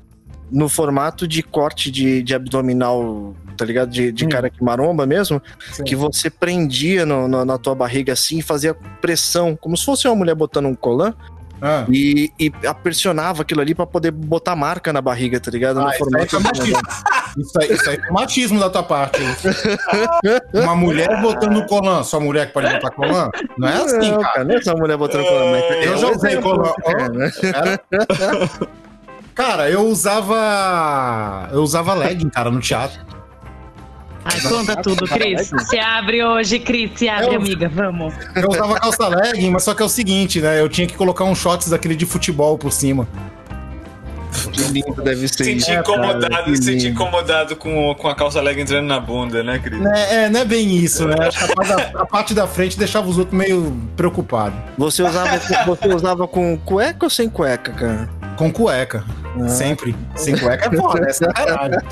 no 0.51 0.67
formato 0.67 1.27
de 1.27 1.41
corte 1.41 1.89
de, 1.89 2.21
de 2.21 2.35
abdominal, 2.35 3.33
tá 3.57 3.63
ligado? 3.65 3.89
De, 3.89 4.11
de 4.11 4.25
Hum. 4.25 4.29
cara 4.29 4.49
que 4.49 4.63
maromba 4.63 5.05
mesmo, 5.05 5.41
Sim. 5.71 5.83
que 5.83 5.95
você 5.95 6.29
prendia 6.29 7.05
no- 7.05 7.27
no- 7.27 7.45
na 7.45 7.57
tua 7.57 7.73
barriga 7.73 8.13
assim 8.13 8.39
e 8.39 8.41
fazia 8.41 8.73
pressão, 9.01 9.55
como 9.55 9.77
se 9.77 9.85
fosse 9.85 10.07
uma 10.07 10.15
mulher 10.15 10.35
botando 10.35 10.65
um 10.67 10.75
colã. 10.75 11.13
Ah. 11.63 11.85
E, 11.91 12.31
e 12.39 12.51
aquilo 13.43 13.61
ali 13.61 13.75
pra 13.75 13.85
poder 13.85 14.09
botar 14.09 14.55
marca 14.55 14.91
na 14.91 14.99
barriga, 14.99 15.39
tá 15.39 15.51
ligado? 15.51 15.79
No 15.79 15.87
Ah, 15.87 15.91
isso, 15.93 16.03
aí 16.17 16.27
formato. 16.27 16.41
machismo. 16.57 16.81
Isso, 17.37 17.51
aí, 17.61 17.71
isso 17.71 17.89
aí 17.91 17.99
foi 18.01 18.09
machismo 18.11 18.59
da 18.59 18.67
tua 18.69 18.81
parte. 18.81 19.19
Uma 20.55 20.75
mulher 20.75 21.21
botando 21.21 21.63
colan, 21.67 22.01
só 22.03 22.19
mulher 22.19 22.47
que 22.47 22.53
pode 22.53 22.67
botar 22.73 22.89
colan? 22.89 23.29
Não 23.59 23.67
é 23.67 23.73
assim, 23.75 24.11
não, 24.11 24.21
cara. 24.21 24.43
não 24.43 24.55
é 24.55 24.61
só 24.63 24.75
mulher 24.75 24.97
botando 24.97 25.23
cola, 25.23 25.51
mas 25.51 25.85
Eu 25.85 25.93
é 25.93 25.97
já 25.97 26.07
um 26.07 26.15
usei 26.15 26.31
exemplo, 26.31 26.73
colan. 26.83 27.09
né? 27.09 27.31
Cara, 29.35 29.69
eu 29.69 29.81
usava. 29.87 31.49
Eu 31.51 31.61
usava 31.61 31.93
legging, 31.93 32.29
cara, 32.29 32.51
no 32.51 32.59
teatro. 32.59 32.99
Ai, 34.23 34.39
conta 34.41 34.75
tudo, 34.75 35.05
Cris. 35.07 35.51
Se 35.67 35.79
abre 35.79 36.23
hoje, 36.23 36.59
Cris. 36.59 36.91
Se 36.95 37.09
abre, 37.09 37.35
Eu- 37.35 37.39
amiga. 37.41 37.67
Vamos. 37.69 38.13
Eu 38.35 38.49
usava 38.49 38.75
calça 38.79 39.07
legging, 39.07 39.49
mas 39.49 39.63
só 39.63 39.73
que 39.73 39.81
é 39.81 39.85
o 39.85 39.89
seguinte, 39.89 40.39
né? 40.39 40.59
Eu 40.59 40.69
tinha 40.69 40.85
que 40.85 40.93
colocar 40.95 41.23
um 41.23 41.33
shorts 41.33 41.69
daquele 41.69 41.95
de 41.95 42.05
futebol 42.05 42.57
por 42.57 42.71
cima. 42.71 43.07
Que 44.53 44.63
lindo 44.63 45.01
deve 45.01 45.27
ser 45.27 45.43
Senti 45.43 45.57
isso. 45.57 45.67
cara, 45.67 45.81
incomodado, 45.81 46.43
que 46.45 46.57
senti 46.57 46.87
incomodado 46.87 47.55
com, 47.57 47.93
com 47.95 48.07
a 48.07 48.15
calça 48.15 48.39
leg 48.41 48.61
entrando 48.61 48.85
na 48.87 48.97
bunda, 48.99 49.43
né, 49.43 49.59
querido? 49.59 49.85
É, 49.89 50.23
é, 50.25 50.29
não 50.29 50.39
é 50.39 50.45
bem 50.45 50.71
isso, 50.73 51.05
né? 51.05 51.15
Acho 51.19 51.37
que 51.45 51.51
a 51.51 51.55
parte, 51.55 51.67
da, 51.75 52.01
a 52.01 52.05
parte 52.05 52.33
da 52.33 52.47
frente 52.47 52.77
deixava 52.79 53.09
os 53.09 53.17
outros 53.17 53.37
meio 53.37 53.75
preocupados. 53.97 54.57
Você 54.77 55.03
usava, 55.03 55.37
você 55.65 55.87
usava 55.93 56.27
com 56.29 56.57
cueca 56.59 57.05
ou 57.05 57.09
sem 57.09 57.27
cueca, 57.29 57.73
cara? 57.73 58.09
Com 58.37 58.49
cueca. 58.51 59.03
Sempre. 59.47 59.95
Sem 60.15 60.37
cueca 60.37 60.69
é 60.73 60.77
foda, 60.77 61.07
é 61.09 61.43
verdade. 61.43 61.77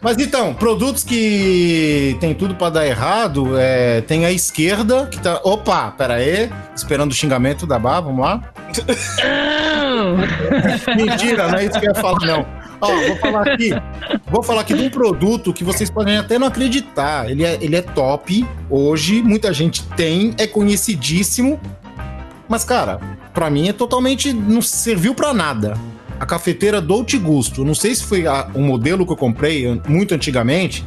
Mas 0.00 0.16
então, 0.18 0.54
produtos 0.54 1.02
que 1.02 2.16
tem 2.20 2.32
tudo 2.32 2.54
pra 2.54 2.70
dar 2.70 2.86
errado, 2.86 3.58
é, 3.58 4.00
tem 4.02 4.24
a 4.24 4.30
esquerda, 4.30 5.06
que 5.06 5.18
tá. 5.18 5.40
Opa, 5.42 5.90
pera 5.90 6.14
aí. 6.14 6.48
Esperando 6.74 7.10
o 7.10 7.14
xingamento 7.14 7.66
da 7.66 7.80
Bá, 7.80 8.00
vamos 8.00 8.24
lá. 8.24 8.40
Mentira, 10.96 11.48
não 11.48 11.58
é 11.58 11.64
isso 11.64 11.80
que 11.80 11.86
eu 11.86 11.92
ia 11.92 12.00
falar, 12.00 12.24
não. 12.24 12.46
Ó, 12.80 12.86
vou 12.86 13.16
falar 13.16 13.48
aqui. 13.48 13.70
Vou 14.26 14.42
falar 14.42 14.60
aqui 14.60 14.74
de 14.74 14.82
um 14.82 14.90
produto 14.90 15.52
que 15.52 15.64
vocês 15.64 15.90
podem 15.90 16.16
até 16.16 16.38
não 16.38 16.46
acreditar. 16.46 17.28
Ele 17.28 17.44
é, 17.44 17.58
ele 17.60 17.74
é 17.74 17.82
top. 17.82 18.46
Hoje, 18.70 19.20
muita 19.20 19.52
gente 19.52 19.82
tem, 19.96 20.32
é 20.38 20.46
conhecidíssimo. 20.46 21.60
Mas, 22.48 22.62
cara, 22.62 23.00
pra 23.34 23.50
mim 23.50 23.68
é 23.68 23.72
totalmente. 23.72 24.32
não 24.32 24.62
serviu 24.62 25.12
pra 25.12 25.34
nada. 25.34 25.76
A 26.20 26.26
cafeteira 26.26 26.80
Dolce 26.80 27.16
Gusto. 27.18 27.64
Não 27.64 27.74
sei 27.74 27.94
se 27.94 28.04
foi 28.04 28.26
a- 28.26 28.48
um 28.54 28.62
modelo 28.62 29.06
que 29.06 29.12
eu 29.12 29.16
comprei 29.16 29.80
muito 29.88 30.14
antigamente. 30.14 30.84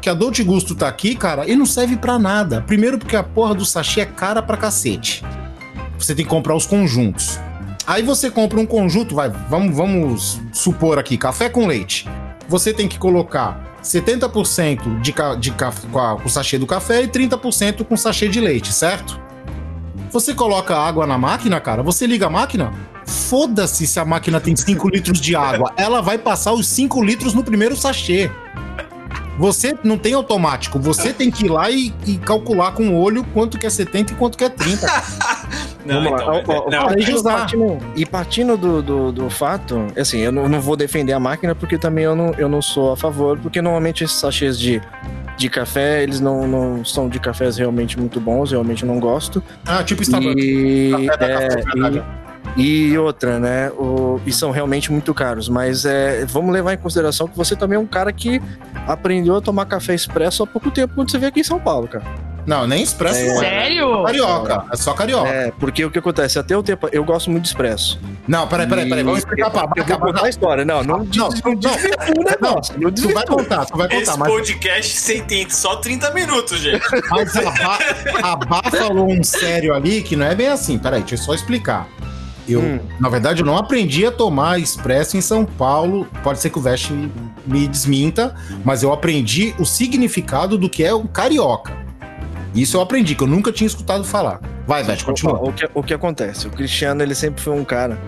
Que 0.00 0.08
a 0.08 0.14
Dolce 0.14 0.42
Gusto 0.42 0.74
tá 0.74 0.88
aqui, 0.88 1.14
cara, 1.14 1.46
e 1.46 1.54
não 1.54 1.66
serve 1.66 1.96
pra 1.96 2.18
nada. 2.18 2.62
Primeiro 2.62 2.98
porque 2.98 3.16
a 3.16 3.22
porra 3.22 3.54
do 3.54 3.64
sachê 3.66 4.00
é 4.00 4.06
cara 4.06 4.40
pra 4.42 4.56
cacete. 4.56 5.22
Você 5.98 6.14
tem 6.14 6.24
que 6.24 6.30
comprar 6.30 6.54
os 6.56 6.64
conjuntos. 6.66 7.38
Aí 7.86 8.02
você 8.02 8.30
compra 8.30 8.58
um 8.58 8.64
conjunto, 8.66 9.14
vai, 9.14 9.28
vamos, 9.28 9.76
vamos 9.76 10.40
supor 10.52 10.98
aqui, 10.98 11.18
café 11.18 11.48
com 11.50 11.66
leite. 11.66 12.08
Você 12.48 12.72
tem 12.72 12.88
que 12.88 12.98
colocar 12.98 13.76
70% 13.82 15.00
de, 15.00 15.12
de 15.38 15.50
com, 15.90 15.98
a- 15.98 16.16
com 16.16 16.26
o 16.26 16.30
sachê 16.30 16.56
do 16.56 16.66
café 16.66 17.02
e 17.02 17.08
30% 17.08 17.84
com 17.84 17.96
sachê 17.96 18.28
de 18.28 18.40
leite, 18.40 18.72
certo? 18.72 19.20
Você 20.10 20.34
coloca 20.34 20.76
água 20.76 21.06
na 21.06 21.16
máquina, 21.16 21.60
cara, 21.60 21.82
você 21.82 22.06
liga 22.06 22.26
a 22.26 22.30
máquina, 22.30 22.72
foda-se 23.06 23.86
se 23.86 23.98
a 24.00 24.04
máquina 24.04 24.40
tem 24.40 24.56
5 24.56 24.88
litros 24.90 25.20
de 25.20 25.36
água, 25.36 25.72
ela 25.76 26.00
vai 26.00 26.18
passar 26.18 26.52
os 26.52 26.66
5 26.66 27.02
litros 27.02 27.32
no 27.34 27.44
primeiro 27.44 27.76
sachê. 27.76 28.30
Você 29.38 29.74
não 29.82 29.96
tem 29.96 30.12
automático, 30.12 30.78
você 30.78 31.14
tem 31.14 31.30
que 31.30 31.46
ir 31.46 31.48
lá 31.48 31.70
e, 31.70 31.94
e 32.06 32.18
calcular 32.18 32.72
com 32.72 32.90
o 32.90 33.00
olho 33.00 33.24
quanto 33.32 33.56
que 33.58 33.66
é 33.66 33.70
70 33.70 34.12
e 34.12 34.16
quanto 34.16 34.36
que 34.36 34.44
é 34.44 34.50
30. 34.50 34.86
Vamos 36.04 36.12
lá. 36.12 36.18
Ó, 36.46 36.70
não, 36.70 36.78
partindo- 37.38 37.78
e 37.96 38.04
partindo 38.04 38.56
do, 38.58 38.82
do, 38.82 39.12
do 39.12 39.30
fato, 39.30 39.86
assim, 39.98 40.18
eu 40.18 40.30
não, 40.30 40.46
não 40.46 40.60
vou 40.60 40.76
defender 40.76 41.14
a 41.14 41.20
máquina 41.20 41.54
porque 41.54 41.78
também 41.78 42.04
eu 42.04 42.14
não, 42.14 42.34
eu 42.36 42.50
não 42.50 42.60
sou 42.60 42.92
a 42.92 42.96
favor, 42.98 43.38
porque 43.38 43.62
normalmente 43.62 44.04
esses 44.04 44.18
sachês 44.18 44.58
de, 44.58 44.82
de 45.40 45.48
café, 45.48 46.02
eles 46.02 46.20
não, 46.20 46.46
não 46.46 46.84
são 46.84 47.08
de 47.08 47.18
cafés 47.18 47.56
realmente 47.56 47.98
muito 47.98 48.20
bons, 48.20 48.50
realmente 48.50 48.84
não 48.84 49.00
gosto. 49.00 49.42
Ah, 49.64 49.82
tipo 49.82 50.02
Starbucks. 50.02 50.44
E, 50.44 50.92
é, 51.18 52.04
e, 52.56 52.88
e 52.88 52.98
outra, 52.98 53.38
né? 53.38 53.70
O, 53.70 54.20
e 54.26 54.32
são 54.32 54.50
realmente 54.50 54.92
muito 54.92 55.14
caros. 55.14 55.48
Mas 55.48 55.86
é, 55.86 56.26
vamos 56.26 56.52
levar 56.52 56.74
em 56.74 56.76
consideração 56.76 57.26
que 57.26 57.36
você 57.36 57.56
também 57.56 57.76
é 57.76 57.80
um 57.80 57.86
cara 57.86 58.12
que 58.12 58.40
aprendeu 58.86 59.34
a 59.34 59.40
tomar 59.40 59.64
café 59.64 59.94
expresso 59.94 60.42
há 60.42 60.46
pouco 60.46 60.70
tempo 60.70 60.94
quando 60.94 61.10
você 61.10 61.16
veio 61.16 61.30
aqui 61.30 61.40
em 61.40 61.44
São 61.44 61.58
Paulo, 61.58 61.88
cara. 61.88 62.04
Não, 62.50 62.66
nem 62.66 62.82
expresso 62.82 63.24
não 63.26 63.34
é. 63.36 63.38
Sério? 63.38 64.02
Carioca, 64.02 64.64
é 64.72 64.76
só 64.76 64.92
carioca. 64.92 65.28
É, 65.28 65.52
porque 65.52 65.84
o 65.84 65.90
que 65.90 66.00
acontece? 66.00 66.36
Até 66.36 66.56
o 66.56 66.64
tempo. 66.64 66.88
Eu 66.90 67.04
gosto 67.04 67.30
muito 67.30 67.44
de 67.44 67.48
expresso. 67.50 68.00
Não, 68.26 68.48
peraí, 68.48 68.66
peraí, 68.66 68.88
peraí, 68.88 69.04
vamos 69.04 69.20
explicar 69.20 69.50
pra 69.52 69.68
Eu 69.76 69.84
vou 69.84 69.98
contar 69.98 70.24
a 70.24 70.28
história. 70.28 70.64
Não, 70.64 70.82
não, 70.82 70.98
Não, 71.14 71.28
não, 72.40 72.60
não 72.80 72.90
Tu 72.90 73.08
vai 73.14 73.24
contar, 73.24 73.66
tu 73.66 73.76
vai 73.76 73.88
contar, 73.88 74.02
Esse 74.02 74.18
mas, 74.18 74.28
podcast 74.28 74.96
sem 74.96 75.22
tem 75.22 75.48
só 75.48 75.76
30 75.76 76.12
minutos, 76.12 76.58
gente. 76.58 76.84
mas 77.08 77.36
a, 77.36 78.34
Bá, 78.34 78.62
falou 78.68 79.08
um 79.08 79.22
sério 79.22 79.72
ali 79.72 80.02
que 80.02 80.16
não 80.16 80.26
é 80.26 80.34
bem 80.34 80.48
assim. 80.48 80.76
Peraí, 80.76 81.02
deixa 81.02 81.14
eu 81.14 81.18
só 81.18 81.34
explicar. 81.34 81.86
Eu, 82.48 82.60
Hum. 82.60 82.80
na 82.98 83.08
verdade, 83.08 83.42
eu 83.42 83.46
não 83.46 83.56
aprendi 83.56 84.04
a 84.04 84.10
tomar 84.10 84.58
expresso 84.58 85.16
em 85.16 85.20
São 85.20 85.44
Paulo. 85.44 86.04
Pode 86.24 86.40
ser 86.40 86.50
que 86.50 86.58
o 86.58 86.60
Veste 86.60 86.92
me, 86.92 87.12
me 87.46 87.68
desminta, 87.68 88.34
mas 88.64 88.82
eu 88.82 88.92
aprendi 88.92 89.54
o 89.56 89.64
significado 89.64 90.58
do 90.58 90.68
que 90.68 90.82
é 90.82 90.92
o 90.92 91.04
carioca. 91.06 91.89
Isso 92.54 92.76
eu 92.76 92.80
aprendi, 92.80 93.14
que 93.14 93.22
eu 93.22 93.26
nunca 93.28 93.52
tinha 93.52 93.66
escutado 93.66 94.04
falar. 94.04 94.40
Vai, 94.66 94.82
Veste, 94.82 95.04
continua. 95.04 95.38
O 95.42 95.52
que, 95.52 95.68
o 95.74 95.82
que 95.82 95.94
acontece? 95.94 96.46
O 96.46 96.50
Cristiano, 96.50 97.02
ele 97.02 97.14
sempre 97.14 97.40
foi 97.42 97.52
um 97.52 97.64
cara 97.64 97.98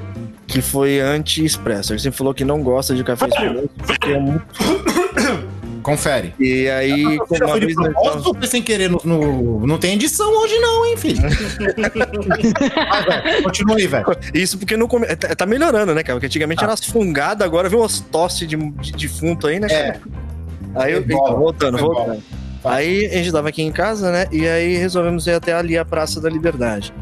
que 0.46 0.60
foi 0.60 1.00
anti-expresso. 1.00 1.92
Ele 1.92 2.00
sempre 2.00 2.18
falou 2.18 2.34
que 2.34 2.44
não 2.44 2.62
gosta 2.62 2.94
de 2.94 3.04
café 3.04 3.26
expresso. 3.28 3.68
porque 3.86 4.12
é 4.12 4.18
muito- 4.18 4.44
Confere. 5.82 6.32
E 6.38 6.68
aí, 6.68 7.16
Você 7.18 7.38
já 7.38 7.46
uma 7.46 7.58
vez 7.58 7.74
nós 7.74 7.92
tava- 7.92 8.22
foi 8.38 8.46
sem 8.46 8.62
querer 8.62 8.88
no, 8.88 9.00
no- 9.04 9.66
Não 9.66 9.78
tem 9.78 9.94
edição 9.94 10.30
hoje, 10.42 10.56
não, 10.60 10.86
hein, 10.86 10.96
filho? 10.96 11.20
Velho. 11.28 13.42
Continua 13.42 13.76
aí, 13.76 13.86
velho. 13.86 14.04
Isso 14.34 14.58
porque 14.58 14.76
não 14.76 14.86
come... 14.86 15.06
tá, 15.16 15.34
tá 15.34 15.46
melhorando, 15.46 15.94
né, 15.94 16.02
cara? 16.02 16.16
Porque 16.16 16.26
antigamente 16.26 16.58
Tá. 16.60 16.66
era 16.66 16.74
as 16.74 16.84
fungadas, 16.84 17.44
agora 17.46 17.68
vem 17.68 17.78
umas 17.78 18.00
tosse 18.00 18.46
de, 18.46 18.56
de 18.56 18.92
defunto 18.92 19.46
aí, 19.48 19.58
né? 19.58 19.66
É. 19.70 19.92
cara? 19.92 20.00
Aí 20.76 20.92
eu. 20.92 21.04
Bola, 21.04 21.28
Então, 21.30 21.38
voltando, 21.40 21.78
voltando. 21.78 22.22
Aí 22.64 23.06
a 23.06 23.14
gente 23.14 23.32
tava 23.32 23.48
aqui 23.48 23.62
em 23.62 23.72
casa, 23.72 24.12
né? 24.12 24.26
E 24.30 24.46
aí 24.46 24.76
resolvemos 24.76 25.26
ir 25.26 25.32
até 25.32 25.52
ali 25.52 25.76
a 25.76 25.84
Praça 25.84 26.20
da 26.20 26.28
Liberdade. 26.28 26.92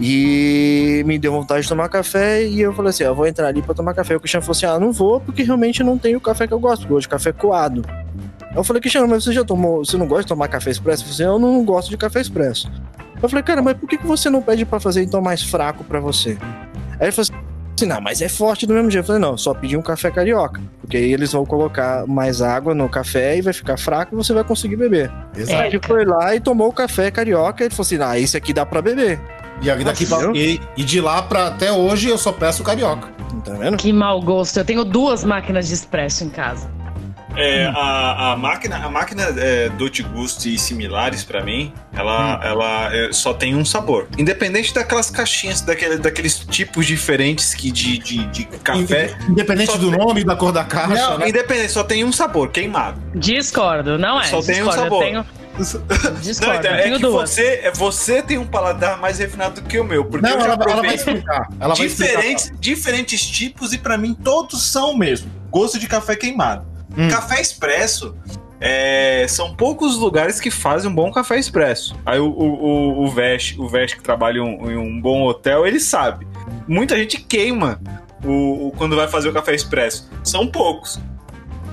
E 0.00 1.02
me 1.06 1.18
deu 1.18 1.32
vontade 1.32 1.62
de 1.62 1.68
tomar 1.68 1.88
café 1.88 2.44
e 2.44 2.60
eu 2.60 2.72
falei 2.72 2.90
assim: 2.90 3.04
ó, 3.04 3.08
eu 3.08 3.14
vou 3.14 3.26
entrar 3.26 3.48
ali 3.48 3.62
pra 3.62 3.74
tomar 3.74 3.94
café. 3.94 4.16
O 4.16 4.20
Cristiano 4.20 4.42
falou 4.42 4.56
assim: 4.56 4.66
ah, 4.66 4.78
não 4.78 4.92
vou 4.92 5.20
porque 5.20 5.42
realmente 5.42 5.82
não 5.84 5.98
tem 5.98 6.16
o 6.16 6.20
café 6.20 6.46
que 6.46 6.54
eu 6.54 6.58
gosto, 6.58 6.84
eu 6.84 6.88
gosto 6.88 7.02
de 7.02 7.08
café 7.08 7.32
coado. 7.32 7.84
Eu 8.56 8.64
falei, 8.64 8.80
Cristiano, 8.80 9.06
mas 9.08 9.24
você 9.24 9.32
já 9.32 9.44
tomou. 9.44 9.84
Você 9.84 9.96
não 9.96 10.06
gosta 10.06 10.22
de 10.24 10.28
tomar 10.28 10.48
café 10.48 10.70
expresso? 10.70 11.02
Falou 11.02 11.14
assim: 11.14 11.22
eu 11.22 11.38
não 11.38 11.64
gosto 11.64 11.90
de 11.90 11.96
café 11.96 12.20
expresso. 12.20 12.70
Eu 13.22 13.28
falei, 13.28 13.42
cara, 13.42 13.62
mas 13.62 13.76
por 13.76 13.88
que 13.88 13.96
que 13.96 14.06
você 14.06 14.28
não 14.28 14.42
pede 14.42 14.64
pra 14.64 14.80
fazer 14.80 15.02
então 15.02 15.20
mais 15.20 15.42
fraco 15.42 15.84
pra 15.84 16.00
você? 16.00 16.36
Aí 16.98 17.06
ele 17.06 17.12
falou 17.12 17.22
assim: 17.22 17.43
não, 17.84 18.00
mas 18.00 18.22
é 18.22 18.28
forte 18.28 18.66
do 18.66 18.72
mesmo 18.74 18.90
jeito. 18.90 19.02
Eu 19.04 19.06
falei, 19.06 19.20
não, 19.20 19.36
só 19.36 19.52
pedir 19.52 19.76
um 19.76 19.82
café 19.82 20.10
carioca. 20.10 20.60
Porque 20.80 20.96
aí 20.96 21.12
eles 21.12 21.32
vão 21.32 21.44
colocar 21.44 22.06
mais 22.06 22.40
água 22.40 22.74
no 22.74 22.88
café 22.88 23.36
e 23.36 23.42
vai 23.42 23.52
ficar 23.52 23.76
fraco 23.76 24.14
e 24.14 24.16
você 24.16 24.32
vai 24.32 24.44
conseguir 24.44 24.76
beber. 24.76 25.10
Exato. 25.36 25.60
Aí 25.62 25.68
ele 25.70 25.80
foi 25.84 26.04
lá 26.04 26.34
e 26.36 26.40
tomou 26.40 26.68
o 26.68 26.72
café 26.72 27.10
carioca 27.10 27.62
e 27.62 27.66
ele 27.66 27.74
falou 27.74 27.84
assim: 27.86 27.98
ah, 28.00 28.18
esse 28.18 28.36
aqui 28.36 28.52
dá 28.52 28.64
pra 28.64 28.80
beber. 28.80 29.20
E, 29.60 29.84
daqui 29.84 30.04
pra- 30.06 30.30
e, 30.34 30.60
e 30.76 30.84
de 30.84 31.00
lá 31.00 31.22
pra 31.22 31.46
até 31.48 31.72
hoje 31.72 32.08
eu 32.08 32.18
só 32.18 32.30
peço 32.32 32.62
carioca. 32.62 33.08
Tá 33.44 33.52
vendo? 33.54 33.76
Que 33.76 33.92
mau 33.92 34.20
gosto. 34.22 34.56
Eu 34.58 34.64
tenho 34.64 34.84
duas 34.84 35.22
máquinas 35.24 35.68
de 35.68 35.74
expresso 35.74 36.24
em 36.24 36.28
casa. 36.28 36.68
É, 37.36 37.64
a, 37.66 38.32
a 38.32 38.36
máquina, 38.36 38.76
a 38.76 38.88
máquina 38.88 39.22
é, 39.36 39.68
Dolce 39.70 40.02
Gusto 40.02 40.48
e 40.48 40.58
similares 40.58 41.24
pra 41.24 41.42
mim, 41.42 41.72
ela, 41.92 42.40
ela 42.44 42.94
é, 42.94 43.12
só 43.12 43.34
tem 43.34 43.54
um 43.54 43.64
sabor. 43.64 44.06
Independente 44.16 44.72
daquelas 44.72 45.10
caixinhas, 45.10 45.60
daquele, 45.60 45.98
daqueles 45.98 46.38
tipos 46.38 46.86
diferentes 46.86 47.54
que 47.54 47.70
de, 47.70 47.98
de, 47.98 48.26
de 48.26 48.44
café. 48.58 49.16
Independente 49.28 49.76
do 49.78 49.90
tem- 49.90 49.98
nome, 49.98 50.24
da 50.24 50.36
cor 50.36 50.52
da 50.52 50.64
caixa, 50.64 50.94
Não, 50.94 51.18
né? 51.18 51.28
independente, 51.28 51.72
só 51.72 51.82
tem 51.82 52.04
um 52.04 52.12
sabor, 52.12 52.50
queimado. 52.50 53.00
Discordo, 53.14 53.98
não 53.98 54.20
é? 54.20 54.24
Só 54.24 54.40
tem 54.42 54.62
um 54.62 54.70
sabor. 54.70 55.02
Eu 55.02 55.08
tenho... 55.08 55.26
Discordo, 56.20 56.54
Não, 56.54 56.58
então, 56.60 56.70
eu 56.72 56.76
é 56.76 56.82
tenho 56.82 56.96
que 56.96 57.02
duas. 57.02 57.30
você, 57.30 57.60
é, 57.62 57.70
você 57.70 58.20
tem 58.22 58.38
um 58.38 58.46
paladar 58.46 58.98
mais 59.00 59.18
refinado 59.20 59.60
do 59.60 59.68
que 59.68 59.78
o 59.78 59.84
meu. 59.84 60.04
Porque 60.04 60.26
Não, 60.28 60.40
ela, 60.40 60.54
ela 60.68 60.82
vai 60.82 60.94
explicar. 60.96 61.48
Ela 61.60 61.74
vai 61.76 61.86
explicar. 61.86 62.10
diferentes, 62.16 62.52
diferentes 62.58 63.26
tipos 63.26 63.72
e 63.72 63.78
pra 63.78 63.96
mim 63.96 64.14
todos 64.14 64.62
são 64.70 64.90
o 64.90 64.98
mesmo. 64.98 65.30
Gosto 65.50 65.78
de 65.78 65.86
café 65.86 66.16
queimado. 66.16 66.66
Hum. 66.96 67.08
Café 67.08 67.40
expresso. 67.40 68.14
é, 68.60 69.26
são 69.28 69.54
poucos 69.54 69.96
lugares 69.98 70.40
que 70.40 70.50
fazem 70.50 70.90
um 70.90 70.94
bom 70.94 71.10
café 71.12 71.38
expresso. 71.38 71.94
Aí 72.06 72.18
o, 72.18 72.26
o, 72.28 72.64
o, 72.64 73.04
o 73.04 73.10
Vest, 73.10 73.58
o 73.58 73.68
Vest 73.68 73.96
que 73.96 74.02
trabalha 74.02 74.38
em 74.38 74.40
um, 74.40 74.70
em 74.70 74.76
um 74.76 75.00
bom 75.00 75.22
hotel, 75.24 75.66
ele 75.66 75.78
sabe. 75.80 76.26
Muita 76.66 76.96
gente 76.96 77.18
queima 77.20 77.78
o, 78.24 78.68
o- 78.68 78.72
quando 78.76 78.96
vai 78.96 79.06
fazer 79.08 79.28
o 79.28 79.32
café 79.34 79.54
expresso. 79.54 80.08
São 80.22 80.46
poucos. 80.46 80.98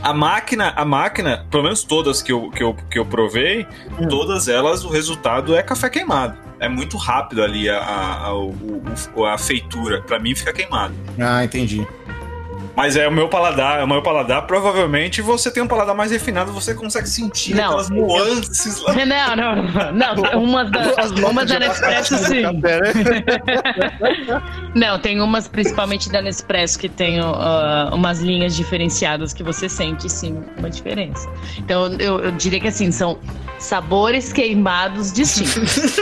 A 0.03 0.13
máquina, 0.13 0.73
a 0.75 0.83
máquina, 0.83 1.45
pelo 1.51 1.63
menos 1.63 1.83
todas 1.83 2.21
que 2.23 2.31
eu, 2.33 2.49
que 2.49 2.63
eu, 2.63 2.73
que 2.89 2.97
eu 2.99 3.05
provei, 3.05 3.65
Hum. 3.99 4.07
todas 4.09 4.47
elas, 4.47 4.83
o 4.83 4.89
resultado 4.89 5.55
é 5.55 5.61
café 5.61 5.89
queimado. 5.89 6.35
é 6.59 6.67
muito 6.67 6.97
rápido 6.97 7.41
ali 7.43 7.69
a, 7.69 7.77
a, 7.77 8.31
a, 8.31 9.33
a 9.33 9.37
feitura. 9.37 10.01
Pra 10.01 10.19
mim 10.19 10.35
fica 10.35 10.51
queimado. 10.51 10.93
Ah, 11.19 11.43
entendi. 11.45 11.87
Mas 12.75 12.95
é 12.95 13.07
o 13.07 13.11
meu 13.11 13.27
paladar, 13.27 13.79
é 13.79 13.83
o 13.83 13.87
meu 13.87 14.01
paladar. 14.01 14.45
Provavelmente 14.47 15.21
você 15.21 15.51
tem 15.51 15.61
um 15.61 15.67
paladar 15.67 15.95
mais 15.95 16.11
refinado, 16.11 16.51
você 16.51 16.73
consegue 16.73 17.07
sentir 17.07 17.55
Não. 17.55 17.65
aquelas 17.65 17.89
nuances 17.89 18.81
lá. 18.81 18.93
Não, 19.05 19.35
não, 19.35 20.15
não. 20.15 20.43
Uma 20.43 20.65
da, 20.65 20.93
uma 21.29 21.45
da 21.45 21.59
Nespresso, 21.59 22.17
sim. 22.17 22.41
Café, 22.41 22.81
né? 22.81 22.91
Não, 24.73 24.97
tem 24.99 25.19
umas, 25.19 25.47
principalmente 25.47 26.09
da 26.09 26.21
Nespresso, 26.21 26.79
que 26.79 26.87
tem 26.87 27.19
ah, 27.19 27.89
umas 27.93 28.19
linhas 28.19 28.55
diferenciadas 28.55 29.33
que 29.33 29.43
você 29.43 29.67
sente, 29.67 30.09
sim, 30.09 30.41
uma 30.57 30.69
diferença. 30.69 31.29
Então, 31.57 31.87
eu, 31.99 32.19
eu 32.19 32.31
diria 32.31 32.59
que, 32.59 32.67
assim, 32.67 32.91
são 32.91 33.19
sabores 33.59 34.33
queimados 34.33 35.11
distintos. 35.11 35.95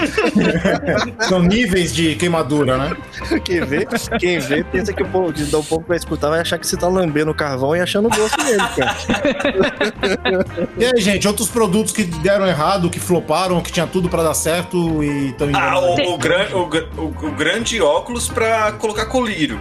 São 1.28 1.42
níveis 1.42 1.94
de 1.94 2.16
queimadura, 2.16 2.78
né? 2.78 2.98
Quem 3.44 3.62
vê, 3.66 3.86
quem 4.18 4.40
vê 4.40 4.64
pensa 4.64 4.94
que 4.94 5.04
o 5.04 5.08
povo, 5.08 5.34
que 5.34 5.44
o 5.44 5.64
povo 5.64 5.84
vai 5.88 5.98
escutar 5.98 6.30
vai 6.30 6.40
achar 6.40 6.58
que 6.60 6.68
você 6.68 6.78
tá 6.78 6.88
lambendo 6.88 7.32
o 7.32 7.34
carvão 7.34 7.76
e 7.76 7.80
achando 7.82 8.08
o 8.08 8.10
gosto 8.10 8.38
dele, 8.44 8.64
cara. 8.76 8.96
E 10.78 10.86
aí, 10.86 11.02
gente, 11.02 11.28
outros 11.28 11.50
produtos 11.50 11.92
que 11.92 12.04
deram 12.04 12.46
errado, 12.48 12.90
que 12.90 13.00
floparam, 13.00 13.62
que 13.62 13.72
tinha 13.72 13.88
tudo 13.88 14.10
pra 14.10 14.24
dar 14.24 14.34
certo 14.34 15.04
e 15.04 15.30
estão 15.30 15.50
Ah, 15.54 15.80
o, 15.80 16.14
o, 16.14 16.18
gran, 16.18 16.48
o, 16.54 16.70
o, 17.02 17.28
o 17.28 17.32
grande 17.32 17.82
óculos 17.82 18.28
pra 18.28 18.72
colocar 18.74 19.06
colírio. 19.06 19.60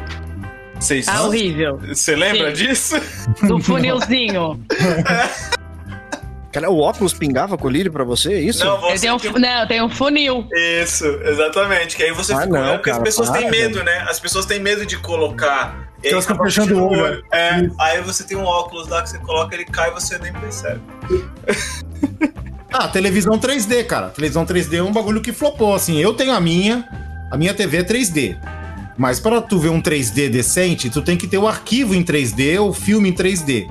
Vocês 0.78 1.09
Ah, 1.09 1.23
horrível. 1.25 1.81
Você 1.88 2.14
lembra 2.14 2.55
Sim. 2.55 2.64
disso? 2.67 2.97
Do 3.43 3.59
funilzinho. 3.61 4.61
Cara, 6.60 6.70
o 6.72 6.80
óculos 6.80 7.12
pingava 7.12 7.56
colírio 7.56 7.92
pra 7.92 8.02
você, 8.02 8.32
é 8.34 8.40
isso? 8.40 8.64
Não, 8.64 8.74
Eu 8.74 8.80
você 8.80 8.98
tenho 9.02 9.14
um, 9.14 9.18
tem 9.18 9.32
fu- 9.32 9.38
não, 9.38 9.66
tem 9.68 9.82
um 9.82 9.88
funil. 9.88 10.44
Isso, 10.82 11.04
exatamente. 11.24 11.96
Que 11.96 12.02
aí 12.02 12.12
você 12.12 12.32
Ah, 12.32 12.38
fica 12.40 12.48
não, 12.48 12.60
olhando, 12.60 12.76
porque 12.78 12.90
cara, 12.90 13.02
as 13.02 13.08
pessoas 13.08 13.30
para, 13.30 13.40
têm 13.42 13.50
medo, 13.50 13.84
né? 13.84 14.06
As 14.08 14.18
pessoas 14.18 14.44
têm 14.44 14.58
medo 14.58 14.84
de 14.84 14.96
colocar. 14.98 15.88
E 16.02 16.08
aí 16.08 16.12
Elas 16.12 16.26
ficam 16.26 16.44
fechando 16.44 16.76
o 16.76 16.88
olho. 16.88 17.22
É, 17.32 17.68
aí 17.78 18.00
você 18.02 18.24
tem 18.24 18.36
um 18.36 18.42
óculos 18.44 18.88
lá 18.88 19.02
que 19.02 19.10
você 19.10 19.18
coloca, 19.18 19.54
ele 19.54 19.64
cai 19.66 19.90
e 19.90 19.92
você 19.94 20.18
nem 20.18 20.32
percebe. 20.32 20.80
Ah, 22.70 22.86
televisão 22.86 23.38
3D, 23.38 23.86
cara. 23.86 24.08
Televisão 24.10 24.44
3D 24.44 24.74
é 24.76 24.82
um 24.82 24.92
bagulho 24.92 25.22
que 25.22 25.32
flopou, 25.32 25.74
assim. 25.74 25.98
Eu 25.98 26.12
tenho 26.12 26.32
a 26.32 26.40
minha, 26.40 26.86
a 27.32 27.36
minha 27.36 27.54
TV 27.54 27.78
é 27.78 27.82
3D. 27.82 28.36
Mas 28.96 29.18
para 29.18 29.40
tu 29.40 29.58
ver 29.58 29.70
um 29.70 29.80
3D 29.80 30.28
decente, 30.28 30.90
tu 30.90 31.00
tem 31.00 31.16
que 31.16 31.26
ter 31.26 31.38
o 31.38 31.48
arquivo 31.48 31.94
em 31.94 32.02
3D 32.04 32.60
ou 32.60 32.74
filme 32.74 33.08
em 33.08 33.12
3D. 33.14 33.66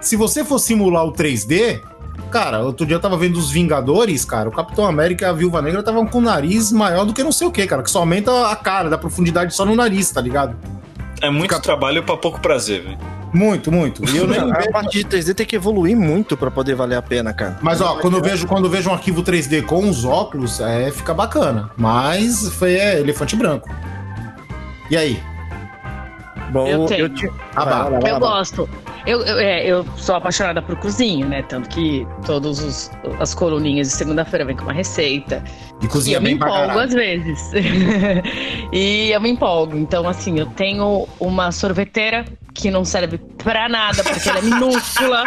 Se 0.00 0.16
você 0.16 0.42
for 0.44 0.58
simular 0.58 1.04
o 1.04 1.12
3D, 1.12 1.82
cara, 2.30 2.60
outro 2.60 2.86
dia 2.86 2.96
eu 2.96 3.00
tava 3.00 3.16
vendo 3.16 3.36
os 3.36 3.50
Vingadores, 3.50 4.24
cara, 4.24 4.48
o 4.48 4.52
Capitão 4.52 4.86
América 4.86 5.24
e 5.26 5.28
a 5.28 5.32
Viúva 5.32 5.60
Negra 5.62 5.80
estavam 5.80 6.06
com 6.06 6.18
o 6.18 6.22
nariz 6.22 6.72
maior 6.72 7.04
do 7.04 7.12
que 7.12 7.22
não 7.22 7.32
sei 7.32 7.46
o 7.46 7.50
que, 7.50 7.66
cara, 7.66 7.82
que 7.82 7.90
só 7.90 8.00
aumenta 8.00 8.48
a 8.48 8.56
cara, 8.56 8.88
da 8.88 8.98
profundidade 8.98 9.54
só 9.54 9.64
no 9.64 9.74
nariz, 9.76 10.10
tá 10.10 10.20
ligado? 10.20 10.56
É 11.20 11.30
muito 11.30 11.50
Fica- 11.50 11.60
trabalho 11.60 12.02
pra 12.02 12.16
pouco 12.16 12.40
prazer, 12.40 12.82
velho. 12.82 12.98
Muito, 13.32 13.72
muito. 13.72 14.04
E 14.10 14.16
eu 14.16 14.26
nem 14.26 14.38
A 14.38 14.70
parte 14.70 14.98
de 14.98 15.04
3D 15.04 15.32
tem 15.34 15.46
que 15.46 15.56
evoluir 15.56 15.96
muito 15.96 16.36
pra 16.36 16.50
poder 16.50 16.74
valer 16.74 16.96
a 16.96 17.02
pena, 17.02 17.32
cara. 17.32 17.58
Mas 17.62 17.80
ó, 17.80 17.96
quando 17.96 18.18
eu 18.18 18.22
vejo, 18.22 18.46
quando 18.46 18.66
eu 18.66 18.70
vejo 18.70 18.90
um 18.90 18.92
arquivo 18.92 19.22
3D 19.22 19.62
com 19.62 19.88
os 19.88 20.04
óculos, 20.04 20.60
é, 20.60 20.90
fica 20.90 21.14
bacana. 21.14 21.70
Mas 21.76 22.48
foi 22.54 22.74
é, 22.74 23.00
elefante 23.00 23.34
branco. 23.34 23.70
E 24.90 24.96
aí? 24.98 25.18
Bom, 26.52 26.66
Eu 26.66 26.86
tenho. 26.86 27.10
Ah, 27.56 27.64
vai 27.64 27.90
lá, 27.90 27.98
vai 27.98 28.10
Eu 28.12 28.20
gosto. 28.20 28.68
Eu, 29.06 29.22
eu, 29.22 29.38
é, 29.38 29.66
eu 29.66 29.84
sou 29.96 30.14
apaixonada 30.14 30.60
por 30.62 30.76
cozinho, 30.76 31.26
né? 31.26 31.42
Tanto 31.42 31.68
que 31.68 32.06
todas 32.24 32.90
as 33.18 33.34
coluninhas 33.34 33.88
de 33.88 33.94
segunda-feira 33.94 34.44
vem 34.44 34.54
com 34.54 34.64
uma 34.64 34.72
receita. 34.72 35.42
E 35.80 35.86
E 35.86 35.88
cozinha 35.88 36.18
eu 36.18 36.20
me 36.20 36.28
bem 36.28 36.38
pra 36.38 36.48
empolgo 36.48 36.78
às 36.78 36.92
vezes. 36.92 37.50
e 38.72 39.10
eu 39.10 39.20
me 39.20 39.30
empolgo. 39.30 39.76
Então, 39.76 40.06
assim, 40.06 40.38
eu 40.38 40.46
tenho 40.46 41.08
uma 41.18 41.50
sorveteira 41.50 42.24
que 42.54 42.70
não 42.70 42.84
serve 42.84 43.18
pra 43.18 43.68
nada, 43.68 44.04
porque 44.04 44.28
ela 44.28 44.38
é 44.38 44.42
minúscula. 44.42 45.24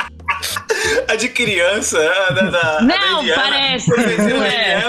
A 1.08 1.16
de 1.16 1.30
criança, 1.30 2.00
a 2.00 2.32
da, 2.34 2.42
da, 2.50 2.78
a 2.78 2.82
Não, 2.82 3.26
da 3.26 3.36
parece, 3.36 3.92
é. 3.94 4.80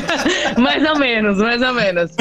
Mais 0.60 0.84
ou 0.88 0.96
menos, 0.98 1.38
mais 1.38 1.60
ou 1.62 1.72
menos. 1.74 2.12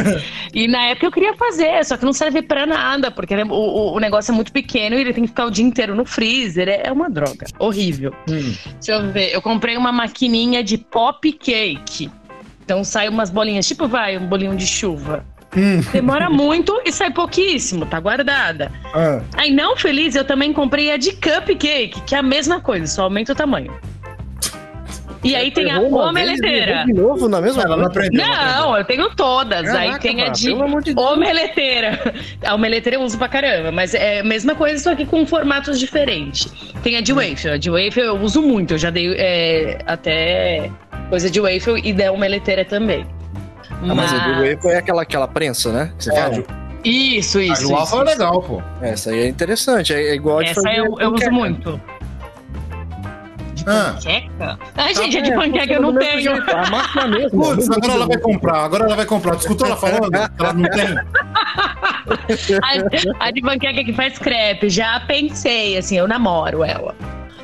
E 0.54 0.68
na 0.68 0.86
época 0.88 1.06
eu 1.08 1.12
queria 1.12 1.34
fazer, 1.36 1.84
só 1.86 1.96
que 1.98 2.06
não 2.06 2.14
serve 2.14 2.42
pra 2.42 2.66
nada, 2.66 3.12
porque 3.12 3.34
é- 3.34 3.44
o, 3.46 3.50
o- 3.52 3.94
o 3.96 4.00
negócio 4.00 4.32
é 4.32 4.36
muito 4.36 4.52
pequeno 4.52 4.96
e 4.96 5.02
ele 5.02 5.14
tem 5.14 5.24
que 5.24 5.30
ficar 5.30 5.46
o 5.46 5.52
dia 5.52 5.64
inteiro 5.66 5.94
no 5.96 6.06
freezer. 6.06 6.68
É 6.68 6.88
é 6.88 6.92
uma 6.92 7.10
droga. 7.10 7.46
Horrível. 7.60 8.14
Hum. 8.30 8.54
Deixa 8.80 8.92
eu 8.94 9.12
ver. 9.12 9.32
Eu 9.34 9.42
comprei 9.42 9.78
uma 9.78 9.92
maquininha 9.92 10.64
de 10.64 10.78
pop 10.78 11.32
cake. 11.34 12.10
Então 12.64 12.84
sai 12.84 13.08
umas 13.10 13.30
bolinhas, 13.30 13.68
tipo 13.68 13.88
vai, 13.88 14.18
um 14.18 14.26
bolinho 14.28 14.56
de 14.56 14.66
chuva. 14.66 15.24
Hum. 15.56 15.82
Demora 15.92 16.30
muito 16.30 16.82
e 16.86 16.92
sai 16.92 17.12
pouquíssimo, 17.12 17.86
tá 17.86 18.00
guardada. 18.00 18.72
Ah, 18.94 19.22
Aí, 19.36 19.52
não 19.52 19.78
feliz, 19.78 20.16
eu 20.16 20.26
também 20.26 20.52
comprei 20.52 20.92
a 20.92 20.98
de 20.98 21.12
cupcake, 21.14 22.02
que 22.06 22.16
é 22.16 22.18
a 22.18 22.24
mesma 22.24 22.60
coisa, 22.60 22.88
só 22.88 23.04
aumenta 23.04 23.34
o 23.34 23.36
tamanho. 23.36 23.74
E 25.26 25.36
aí 25.36 25.50
tem 25.50 25.72
a 25.72 25.80
vez 25.80 25.92
omeleteira. 25.92 26.84
De 26.86 26.94
novo 26.94 27.28
na 27.28 27.42
mesma 27.42 27.64
ela 27.64 27.76
não 27.76 27.88
aprendeu. 27.88 28.24
Não, 28.24 28.78
eu 28.78 28.86
tenho 28.86 29.10
todas. 29.16 29.68
aí 29.70 29.88
Caraca, 29.88 30.00
tem 30.00 30.22
a 30.22 30.30
de 30.30 30.54
de 30.84 31.00
omeleteira. 31.00 32.14
A 32.46 32.54
omeleteira 32.54 32.98
eu 32.98 33.02
uso 33.02 33.18
pra 33.18 33.28
caramba, 33.28 33.72
mas 33.72 33.96
é 33.96 34.20
a 34.20 34.24
mesma 34.24 34.54
coisa, 34.54 34.78
só 34.78 34.94
que 34.96 35.04
com 35.04 35.26
formatos 35.26 35.80
diferentes. 35.80 36.54
Tem 36.84 36.96
a 36.96 37.02
de 37.02 37.12
waffle. 37.12 37.50
A 37.52 37.58
de 37.58 37.72
waffle 37.72 38.04
eu 38.04 38.16
uso 38.22 38.40
muito. 38.40 38.76
Eu 38.76 38.78
já 38.78 38.92
dei 38.92 39.16
é, 39.18 39.80
até 39.88 40.70
coisa 41.10 41.28
de 41.28 41.40
waffle 41.40 41.82
e 41.84 41.92
da 41.92 42.12
omeleteira 42.12 42.64
também. 42.64 43.04
Ah, 43.84 43.94
mas 43.96 44.14
a 44.14 44.18
do 44.20 44.32
Wafer 44.42 44.72
é 44.72 44.78
aquela, 44.78 45.02
aquela 45.02 45.28
prensa, 45.28 45.72
né? 45.72 45.92
Que 45.98 46.04
você 46.06 46.14
É, 46.14 46.22
fala? 46.22 46.44
Isso, 46.84 47.40
A 47.40 47.44
isso. 47.44 47.70
waffle 47.72 48.00
é 48.00 48.04
isso. 48.04 48.12
legal, 48.12 48.42
pô. 48.44 48.62
Essa 48.82 49.10
aí 49.12 49.20
é 49.22 49.28
interessante. 49.28 49.94
É 49.94 50.02
é 50.10 50.16
igual 50.16 50.40
a 50.40 50.44
de 50.44 50.50
Essa 50.52 50.62
fazer 50.62 50.78
eu, 50.80 50.96
eu 51.00 51.14
uso 51.14 51.32
muito. 51.32 51.82
De 53.56 53.64
Ah. 53.68 53.94
panqueca? 53.96 54.60
Ai, 54.76 54.94
gente, 54.94 55.18
a 55.18 55.22
de 55.22 55.32
É, 55.32 55.36
panqueca 55.36 55.74
eu 55.74 55.82
funciona 55.82 55.92
não 55.92 56.00
tenho. 56.00 56.22
jeito, 56.22 56.52
A 56.56 56.70
máquina 56.70 57.04
é 57.04 57.08
mesmo. 57.08 57.42
Putz, 57.44 57.68
não 57.68 57.78
agora 57.78 57.94
ela 57.94 58.08
vai 58.08 58.18
comprar, 58.20 58.58
agora 58.64 58.84
ela 58.86 58.96
vai 58.96 59.06
comprar. 59.06 59.36
Tu 59.36 59.40
escutou 59.42 59.68
ela 59.68 59.78
falando? 59.78 60.14
Ela 60.16 60.54
não 60.54 60.70
tem. 60.70 60.96
A, 63.20 63.28
a 63.28 63.32
de 63.32 63.42
panqueca 63.42 63.84
que 63.84 63.94
faz 63.94 64.20
crepe, 64.20 64.70
já 64.70 65.00
pensei, 65.08 65.78
assim, 65.78 65.98
eu 65.98 66.08
namoro 66.08 66.64
ela. 66.64 66.94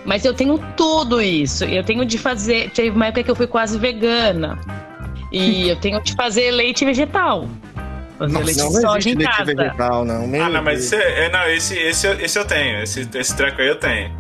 Mas 0.06 0.24
eu 0.26 0.34
tenho 0.34 0.60
tudo 0.78 1.20
isso. 1.22 1.64
Eu 1.66 1.84
tenho 1.84 2.06
de 2.06 2.18
fazer. 2.18 2.70
Teve 2.72 2.90
uma 2.92 3.08
época 3.08 3.24
que 3.24 3.32
eu 3.32 3.36
fui 3.36 3.48
quase 3.48 3.78
vegana. 3.80 4.58
E 5.32 5.70
eu 5.70 5.76
tenho 5.78 6.02
de 6.02 6.14
fazer 6.14 6.52
leite 6.52 6.84
vegetal. 6.86 7.48
Fazer 8.20 8.34
Nossa, 8.34 8.46
leite 8.46 8.60
Não, 8.60 8.72
soja 8.72 8.98
existe 8.98 9.10
em 9.10 9.16
leite 9.18 9.38
casa. 9.38 9.56
vegetal, 9.56 10.06
não. 10.06 10.28
Meu 10.28 10.44
Ah, 10.44 10.50
não, 10.50 10.62
mas 10.64 10.80
esse, 10.86 10.96
é, 10.96 11.30
não, 11.32 11.44
esse, 11.50 11.78
esse, 11.78 12.08
esse 12.08 12.38
eu 12.40 12.46
tenho. 12.46 12.84
Esse, 12.84 13.08
esse 13.16 13.36
treco 13.36 13.62
aí 13.62 13.68
eu 13.68 13.76
tenho. 13.76 14.12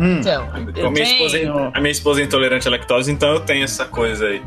Hum. 0.00 0.18
Então, 0.20 0.48
eu 0.76 0.90
minha, 0.90 1.04
esposa, 1.04 1.36
é- 1.36 1.40
tenho. 1.40 1.70
a 1.74 1.80
minha 1.80 1.90
esposa 1.90 2.20
é 2.20 2.24
intolerante 2.24 2.66
à 2.68 2.70
lactose, 2.70 3.10
então 3.10 3.30
eu 3.30 3.40
tenho 3.40 3.64
essa 3.64 3.84
coisa 3.84 4.26
aí. 4.26 4.42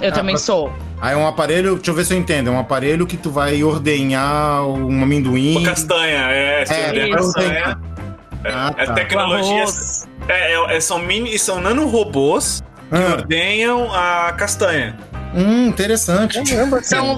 Eu 0.00 0.12
também 0.12 0.34
mas- 0.34 0.42
sou. 0.42 0.70
Aí 1.00 1.14
é 1.14 1.16
um 1.16 1.26
aparelho, 1.26 1.76
deixa 1.76 1.90
eu 1.90 1.94
ver 1.94 2.04
se 2.04 2.14
eu 2.14 2.18
entendo. 2.18 2.48
É 2.48 2.52
um 2.52 2.58
aparelho 2.58 3.06
que 3.06 3.16
tu 3.16 3.30
vai 3.30 3.62
ordenhar 3.62 4.62
um 4.66 5.02
amendoim. 5.02 5.56
Ou 5.56 5.62
castanha, 5.62 6.30
é, 6.30 6.62
É, 6.62 7.08
castanha. 7.10 7.78
É, 8.44 8.50
Ah, 8.50 8.74
é 8.76 8.86
tá. 8.86 8.94
É, 10.28 10.52
é- 10.54 10.76
é- 10.76 10.80
são 10.80 10.98
mini, 10.98 11.38
são 11.38 11.60
nanorobôs 11.60 12.62
que 12.90 12.96
Ah, 12.96 13.12
ordenham 13.14 13.92
a 13.92 14.32
castanha. 14.32 14.96
Hum, 15.34 15.66
interessante. 15.68 16.42
Caramba, 16.44 16.82
São 16.82 17.16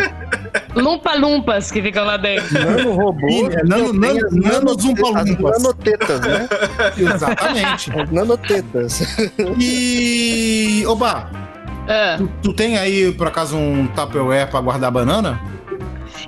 lumpa-lumpas 0.74 1.70
que 1.70 1.82
ficam 1.82 2.04
lá 2.04 2.16
dentro. 2.16 2.52
Nano 2.54 2.92
robô. 2.94 3.50
É 3.50 3.62
nano- 3.64 3.92
que 3.92 4.00
tem 4.00 4.14
nano- 4.14 4.26
as 4.26 4.34
nanozumpa-lumpas. 4.34 5.56
as 5.56 5.62
Nanotetas, 5.62 6.20
né? 6.20 6.48
Exatamente. 6.96 8.00
As 8.00 8.10
nanotetas. 8.10 9.00
E. 9.58 10.84
Oba, 10.86 11.30
Ah. 11.88 12.16
tu, 12.18 12.28
tu 12.42 12.52
tem 12.52 12.76
aí, 12.78 13.12
por 13.12 13.26
acaso, 13.28 13.56
um 13.56 13.86
Tupperware 13.88 14.48
pra 14.50 14.60
guardar 14.60 14.90
banana? 14.90 15.40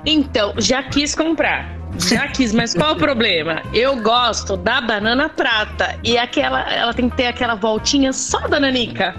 Então, 0.05 0.53
já 0.57 0.81
quis 0.83 1.13
comprar. 1.15 1.69
Já 1.97 2.27
quis, 2.29 2.53
mas 2.53 2.73
qual 2.73 2.93
o 2.93 2.95
problema? 2.95 3.61
Eu 3.73 3.97
gosto 4.01 4.55
da 4.55 4.79
banana 4.79 5.27
prata. 5.27 5.95
E 6.03 6.17
aquela, 6.17 6.61
ela 6.73 6.93
tem 6.93 7.09
que 7.09 7.17
ter 7.17 7.27
aquela 7.27 7.53
voltinha 7.55 8.13
só 8.13 8.39
da 8.47 8.59
nanica. 8.61 9.13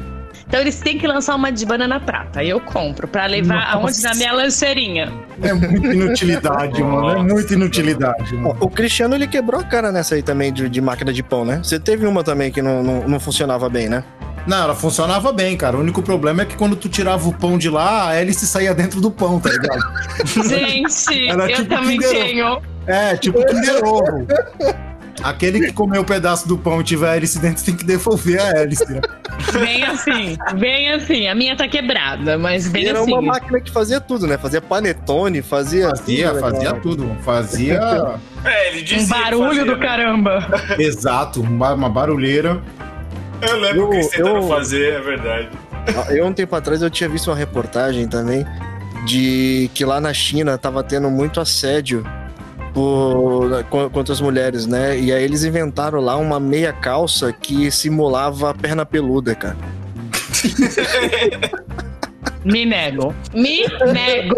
Então 0.52 0.60
eles 0.60 0.78
têm 0.80 0.98
que 0.98 1.06
lançar 1.06 1.34
uma 1.34 1.50
de 1.50 1.64
banana 1.64 1.98
prata. 1.98 2.40
Aí 2.40 2.50
eu 2.50 2.60
compro 2.60 3.08
pra 3.08 3.24
levar 3.24 3.54
Nossa. 3.54 3.78
aonde? 3.78 4.02
Na 4.02 4.14
minha 4.14 4.32
lanceirinha. 4.34 5.10
É 5.40 5.54
muita 5.54 5.86
inutilidade, 5.86 6.82
mano. 6.82 7.08
É 7.08 7.22
muita 7.22 7.54
inutilidade. 7.54 8.34
Mano. 8.34 8.58
O 8.60 8.68
Cristiano 8.68 9.14
ele 9.14 9.26
quebrou 9.26 9.58
a 9.58 9.64
cara 9.64 9.90
nessa 9.90 10.14
aí 10.14 10.22
também 10.22 10.52
de, 10.52 10.68
de 10.68 10.78
máquina 10.78 11.10
de 11.10 11.22
pão, 11.22 11.42
né? 11.42 11.62
Você 11.64 11.80
teve 11.80 12.06
uma 12.06 12.22
também 12.22 12.52
que 12.52 12.60
não, 12.60 12.82
não, 12.82 13.08
não 13.08 13.18
funcionava 13.18 13.66
bem, 13.70 13.88
né? 13.88 14.04
Não, 14.46 14.58
ela 14.58 14.74
funcionava 14.74 15.32
bem, 15.32 15.56
cara. 15.56 15.78
O 15.78 15.80
único 15.80 16.02
problema 16.02 16.42
é 16.42 16.44
que 16.44 16.54
quando 16.54 16.76
tu 16.76 16.86
tirava 16.86 17.26
o 17.26 17.32
pão 17.32 17.56
de 17.56 17.70
lá, 17.70 18.10
a 18.10 18.14
hélice 18.14 18.46
saía 18.46 18.74
dentro 18.74 19.00
do 19.00 19.10
pão, 19.10 19.40
tá 19.40 19.48
ligado? 19.48 19.80
Gente, 20.46 21.30
Ela 21.30 21.50
eu 21.50 21.56
tipo 21.56 21.68
também 21.70 21.98
tenho. 21.98 22.60
É, 22.86 23.16
tipo 23.16 23.42
Kinder 23.46 23.82
Ovo. 23.82 24.26
Aquele 25.22 25.60
que 25.60 25.72
comeu 25.72 26.02
o 26.02 26.04
pedaço 26.04 26.46
do 26.48 26.58
pão 26.58 26.80
e 26.80 26.84
tiver 26.84 27.08
a 27.10 27.16
hélice 27.16 27.38
dentro 27.38 27.64
tem 27.64 27.76
que 27.76 27.84
devolver 27.84 28.40
a 28.40 28.48
hélice. 28.60 28.90
né? 28.92 29.00
Bem 29.52 29.82
assim, 29.84 30.36
bem 30.58 30.92
assim. 30.92 31.26
A 31.28 31.34
minha 31.34 31.56
tá 31.56 31.66
quebrada, 31.68 32.36
mas 32.38 32.68
bem 32.68 32.86
Era 32.88 33.00
assim. 33.00 33.12
uma 33.12 33.22
máquina 33.22 33.60
que 33.60 33.70
fazia 33.70 34.00
tudo, 34.00 34.26
né? 34.26 34.36
Fazia 34.38 34.60
panetone, 34.60 35.42
fazia. 35.42 35.90
Fazia, 35.90 36.28
tudo, 36.30 36.34
né, 36.34 36.40
fazia 36.40 36.68
cara? 36.70 36.80
tudo. 36.80 37.16
Fazia. 37.22 37.80
É, 38.44 38.68
ele 38.68 38.82
dizia 38.82 39.04
Um 39.04 39.08
barulho 39.22 39.48
fazia, 39.48 39.64
do 39.64 39.76
né? 39.76 39.86
caramba. 39.86 40.46
Exato, 40.78 41.40
uma, 41.40 41.72
uma 41.74 41.88
barulheira. 41.88 42.60
Eu 43.40 43.56
lembro 43.60 43.80
Eu- 43.82 43.88
que 43.90 43.94
eles 43.96 44.08
tentando 44.08 44.36
eu- 44.36 44.48
fazer, 44.48 44.92
é 44.94 45.00
verdade. 45.00 45.48
Eu, 46.10 46.26
um 46.26 46.32
tempo 46.32 46.54
atrás, 46.54 46.80
eu 46.82 46.88
tinha 46.90 47.08
visto 47.08 47.28
uma 47.28 47.36
reportagem 47.36 48.06
também 48.06 48.46
de 49.06 49.68
que 49.74 49.84
lá 49.84 50.00
na 50.00 50.12
China 50.14 50.56
tava 50.56 50.82
tendo 50.84 51.10
muito 51.10 51.40
assédio 51.40 52.04
por, 52.74 53.64
contra 53.90 54.12
as 54.12 54.20
mulheres, 54.20 54.66
né? 54.66 54.98
E 54.98 55.12
aí 55.12 55.22
eles 55.22 55.44
inventaram 55.44 56.00
lá 56.00 56.16
uma 56.16 56.40
meia 56.40 56.72
calça 56.72 57.32
que 57.32 57.70
simulava 57.70 58.50
a 58.50 58.54
perna 58.54 58.84
peluda, 58.86 59.34
cara. 59.34 59.56
Me 62.44 62.66
nego. 62.66 63.14
Me 63.32 63.64
nego. 63.92 64.34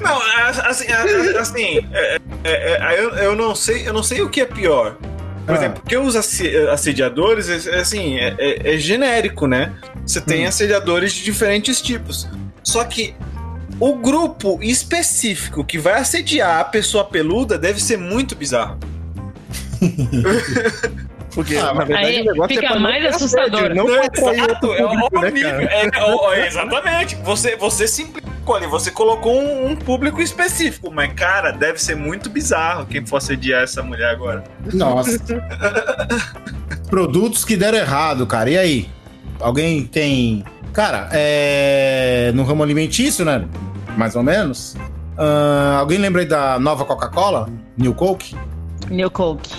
Não, 0.00 0.18
a- 0.18 0.48
assim, 0.68 0.86
a- 0.90 1.36
a- 1.36 1.40
assim 1.40 1.78
é- 1.92 2.18
é- 2.44 2.94
é, 2.94 3.00
eu, 3.00 3.10
eu 3.16 3.36
não 3.36 3.54
sei, 3.54 3.86
eu 3.86 3.92
não 3.92 4.02
sei 4.02 4.22
o 4.22 4.30
que 4.30 4.40
é 4.40 4.46
pior. 4.46 4.96
Por 5.44 5.54
Ah. 5.54 5.58
exemplo, 5.58 5.80
porque 5.82 5.96
os 5.96 6.16
assediadores, 6.16 7.48
é- 7.66 7.76
é 7.76 7.80
assim, 7.80 8.16
é, 8.16 8.34
é- 8.38 8.74
é 8.74 8.78
genérico, 8.78 9.46
né? 9.46 9.74
Você 10.06 10.20
tem 10.20 10.44
Hum. 10.44 10.48
assediadores 10.48 11.12
de 11.12 11.22
diferentes 11.24 11.82
tipos. 11.82 12.28
Só 12.64 12.82
que 12.84 13.14
o 13.78 13.94
grupo 13.96 14.58
específico 14.62 15.64
que 15.64 15.78
vai 15.78 15.94
assediar 16.00 16.60
a 16.60 16.64
pessoa 16.64 17.04
peluda 17.04 17.58
deve 17.58 17.80
ser 17.82 17.96
muito 17.98 18.34
bizarro. 18.34 18.78
Porque, 21.34 21.54
Ah, 21.56 21.74
na 21.74 21.84
verdade, 21.84 22.06
aí 22.06 22.22
o 22.22 22.24
negócio 22.32 22.54
fica 22.54 22.66
é 22.66 22.70
pra 22.70 22.80
mais 22.80 23.04
assustador. 23.04 23.60
assédio, 23.60 23.76
Não 23.76 23.84
Não, 23.86 23.94
pra 23.96 24.06
atrair 24.06 24.38
exato, 24.38 24.72
é 24.72 24.84
o 24.86 24.88
público, 25.10 25.20
né, 25.20 25.64
é- 25.70 25.84
é 25.84 26.40
é, 26.40 26.46
exatamente. 26.46 27.14
Você, 27.16 27.56
você 27.56 27.86
simplificou 27.86 28.56
ali, 28.56 28.66
você 28.66 28.90
colocou 28.90 29.38
um, 29.38 29.66
um 29.72 29.76
público 29.76 30.22
específico, 30.22 30.90
mas, 30.90 31.12
cara, 31.12 31.50
deve 31.50 31.78
ser 31.78 31.94
muito 31.94 32.30
bizarro 32.30 32.86
quem 32.86 33.04
for 33.04 33.18
assediar 33.18 33.64
essa 33.64 33.82
mulher 33.82 34.08
agora. 34.08 34.44
Nossa. 34.72 35.18
Produtos 36.88 37.44
que 37.44 37.54
deram 37.54 37.76
errado, 37.76 38.26
cara. 38.26 38.48
E 38.48 38.56
aí? 38.56 38.88
Alguém 39.38 39.84
tem. 39.84 40.42
Cara, 40.76 41.08
é. 41.10 42.30
No 42.34 42.44
ramo 42.44 42.62
alimentício, 42.62 43.24
né? 43.24 43.46
Mais 43.96 44.14
ou 44.14 44.22
menos. 44.22 44.76
Ah, 45.16 45.78
alguém 45.80 45.96
lembra 45.96 46.20
aí 46.20 46.28
da 46.28 46.58
nova 46.58 46.84
Coca-Cola? 46.84 47.48
New 47.78 47.94
Coke? 47.94 48.36
New 48.90 49.10
Coke. 49.10 49.54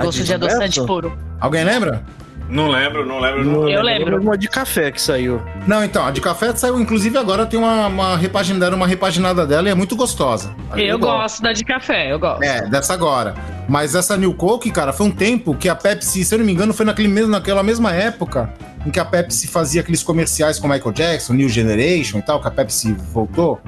Gosto 0.00 0.24
de 0.24 0.32
adoçante 0.32 0.80
puro. 0.86 1.12
Alguém 1.38 1.62
lembra? 1.62 2.02
Não 2.48 2.68
lembro, 2.68 3.04
não 3.04 3.20
lembro. 3.20 3.44
Não. 3.44 3.68
Eu 3.68 3.82
lembro. 3.82 4.18
Uma 4.22 4.38
de 4.38 4.48
café 4.48 4.90
que 4.90 5.00
saiu. 5.00 5.42
Não, 5.66 5.84
então, 5.84 6.06
a 6.06 6.10
de 6.10 6.22
café 6.22 6.56
saiu, 6.56 6.80
inclusive 6.80 7.18
agora 7.18 7.44
tem 7.44 7.58
uma, 7.58 7.88
uma 7.88 8.16
repaginada, 8.16 8.74
uma 8.74 8.86
repaginada 8.86 9.46
dela 9.46 9.68
e 9.68 9.70
é 9.70 9.74
muito 9.74 9.94
gostosa. 9.94 10.54
Eu 10.74 10.98
gosto 10.98 11.42
da 11.42 11.52
de 11.52 11.64
café, 11.64 12.10
eu 12.10 12.18
gosto. 12.18 12.42
É, 12.42 12.62
dessa 12.62 12.94
agora. 12.94 13.34
Mas 13.68 13.94
essa 13.94 14.16
New 14.16 14.32
Coke, 14.32 14.70
cara, 14.70 14.90
foi 14.90 15.06
um 15.06 15.10
tempo 15.10 15.54
que 15.54 15.68
a 15.68 15.74
Pepsi, 15.74 16.24
se 16.24 16.34
eu 16.34 16.38
não 16.38 16.46
me 16.46 16.52
engano, 16.52 16.72
foi 16.72 16.86
naquele 16.86 17.08
mesmo, 17.08 17.30
naquela 17.30 17.62
mesma 17.62 17.92
época 17.92 18.50
em 18.86 18.90
que 18.90 18.98
a 19.00 19.04
Pepsi 19.04 19.46
fazia 19.46 19.80
aqueles 19.80 20.02
comerciais 20.02 20.58
com 20.58 20.66
Michael 20.68 20.92
Jackson, 20.92 21.32
New 21.34 21.48
Generation 21.48 22.18
e 22.18 22.22
tal, 22.22 22.40
que 22.40 22.48
a 22.48 22.50
Pepsi 22.50 22.92
voltou. 23.12 23.60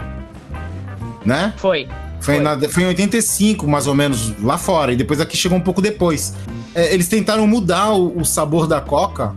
Né? 1.24 1.52
Foi. 1.56 1.86
Foi, 2.20 2.36
Foi. 2.36 2.42
na- 2.44 2.58
foi 2.68 2.82
em 2.82 2.86
85, 2.86 3.66
mais 3.66 3.86
ou 3.86 3.94
menos, 3.94 4.32
lá 4.42 4.56
fora. 4.58 4.92
E 4.92 4.96
depois 4.96 5.20
aqui 5.20 5.36
chegou 5.36 5.56
um 5.58 5.60
pouco 5.60 5.80
depois. 5.82 6.34
É, 6.74 6.92
eles 6.92 7.06
tentaram 7.08 7.46
mudar 7.46 7.92
o, 7.92 8.18
o 8.18 8.24
sabor 8.24 8.66
da 8.66 8.80
Coca 8.80 9.34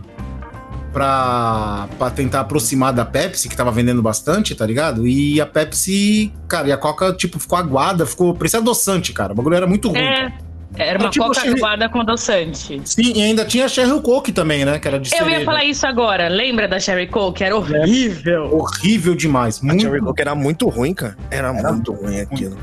pra, 0.92 1.86
pra 1.98 2.10
tentar 2.10 2.40
aproximar 2.40 2.92
da 2.92 3.04
Pepsi, 3.04 3.48
que 3.48 3.56
tava 3.56 3.70
vendendo 3.70 4.02
bastante, 4.02 4.54
tá 4.54 4.66
ligado? 4.66 5.06
E 5.06 5.40
a 5.40 5.46
Pepsi, 5.46 6.32
cara, 6.48 6.68
e 6.68 6.72
a 6.72 6.76
Coca, 6.76 7.12
tipo, 7.12 7.38
ficou 7.38 7.58
aguada, 7.58 8.04
ficou. 8.06 8.34
parecia 8.34 8.58
adoçante, 8.58 9.12
cara. 9.12 9.32
O 9.32 9.36
bagulho 9.36 9.54
era 9.54 9.66
muito 9.66 9.88
ruim. 9.88 9.98
É. 10.00 10.32
Era 10.78 10.98
uma 10.98 11.10
Tipo, 11.10 11.26
coca 11.26 11.40
achei- 11.40 11.52
aguada 11.52 11.88
com 11.88 12.00
adoçante. 12.00 12.80
Sim, 12.84 13.12
e 13.14 13.22
ainda 13.22 13.44
tinha 13.44 13.64
a 13.64 13.68
Cheryl 13.68 14.00
Coke 14.00 14.32
também, 14.32 14.64
né? 14.64 14.78
Que 14.78 14.88
era 14.88 14.98
de 14.98 15.10
Eu 15.12 15.18
ia 15.18 15.24
cereja. 15.24 15.44
falar 15.44 15.64
isso 15.64 15.86
agora. 15.86 16.28
Lembra 16.28 16.68
da 16.68 16.78
Cherry 16.78 17.06
Coke? 17.06 17.42
Era 17.42 17.56
horrível. 17.56 18.54
Horrível 18.54 19.14
demais. 19.14 19.60
A 19.62 19.66
Muito, 19.66 19.82
Cherry 19.82 20.00
Coke 20.00 20.20
era 20.20 20.34
muito 20.34 20.68
ruim, 20.68 20.94
cara. 20.94 21.16
Era, 21.30 21.48
Era 21.48 21.72
muito 21.72 21.92
ruim 21.92 22.20
aquilo. 22.20 22.56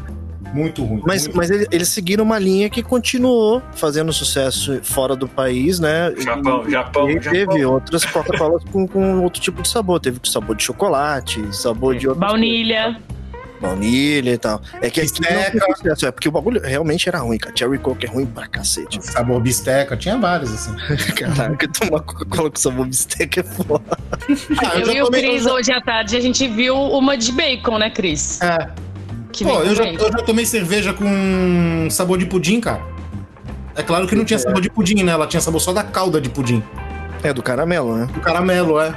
muito 0.54 0.84
ruim. 0.86 1.02
Mas, 1.06 1.24
muito 1.26 1.36
mas 1.38 1.50
ele- 1.52 1.68
eles 1.72 1.90
seguiram 1.90 2.24
uma 2.24 2.40
linha 2.40 2.70
que 2.70 2.82
continuou 2.82 3.62
fazendo 3.74 4.14
sucesso 4.14 4.80
fora 4.84 5.14
do 5.16 5.28
país, 5.28 5.80
né? 5.82 6.14
Japão, 6.18 6.70
Japão, 6.70 7.10
E 7.10 7.20
teve 7.20 7.40
Japão. 7.60 7.74
outras 7.74 8.06
Coca-Colas 8.06 8.64
com, 8.72 8.88
com 8.88 9.22
outro 9.22 9.42
tipo 9.42 9.62
de 9.62 9.68
sabor. 9.68 10.00
Teve 10.00 10.20
com 10.20 10.26
sabor 10.28 10.56
de 10.56 10.64
chocolate, 10.64 11.44
sabor 11.54 11.96
de 11.96 12.08
outras 12.08 12.26
Baunilha. 12.30 12.84
coisas. 12.84 13.02
Baunilha 13.62 14.32
e 14.34 14.38
tal. 14.38 14.62
É 14.82 14.90
que 14.90 15.02
Bisteca. 15.02 15.52
sucesso, 15.78 16.06
é 16.08 16.12
porque 16.12 16.28
o 16.28 16.32
bagulho 16.32 16.62
realmente 16.62 17.08
era 17.10 17.20
ruim, 17.20 17.38
cara. 17.38 17.56
Cherry 17.58 17.78
Coke 17.80 18.06
é 18.06 18.10
ruim 18.10 18.26
pra 18.26 18.48
cacete. 18.48 19.00
Sabor 19.06 19.40
bisteca, 19.42 19.96
tinha 19.98 20.18
vários, 20.18 20.54
assim. 20.54 20.76
Caraca, 21.16 21.68
tomar 21.68 22.02
Coca-Cola 22.02 22.50
com 22.52 22.58
sabor 22.58 22.86
bisteca 22.86 23.40
é 23.40 23.44
foda. 23.44 23.98
Ah, 24.64 24.80
Eu 24.80 24.86
já 24.86 24.94
e 24.94 25.02
o 25.04 25.08
Cris 25.12 25.42
eu 25.44 25.50
já- 25.50 25.54
hoje 25.54 25.72
à 25.72 25.82
tarde 25.82 26.16
a 26.18 26.22
gente 26.22 26.48
viu 26.48 26.76
uma 26.76 27.18
de 27.18 27.32
bacon, 27.32 27.78
né, 27.78 27.90
Cris? 27.90 28.42
É. 28.42 28.70
Que 29.32 29.44
Pô, 29.44 29.62
eu 29.62 29.76
já, 29.76 29.84
eu 29.86 30.00
já 30.12 30.18
tomei 30.24 30.46
cerveja 30.46 30.94
com 30.94 31.88
sabor 31.92 32.18
de 32.18 32.26
pudim, 32.26 32.60
cara. 32.62 32.82
É 33.76 33.84
claro 33.84 34.08
que 34.08 34.16
não 34.16 34.24
tinha 34.24 34.40
sabor 34.40 34.62
de 34.62 34.70
pudim, 34.70 35.04
né? 35.04 35.12
Ela 35.12 35.28
tinha 35.28 35.42
sabor 35.42 35.60
só 35.60 35.74
da 35.74 35.84
calda 35.84 36.22
de 36.22 36.30
pudim. 36.30 36.64
É 37.22 37.34
do 37.34 37.44
caramelo, 37.44 37.96
né? 37.98 38.08
O 38.16 38.20
caramelo, 38.22 38.80
é. 38.80 38.94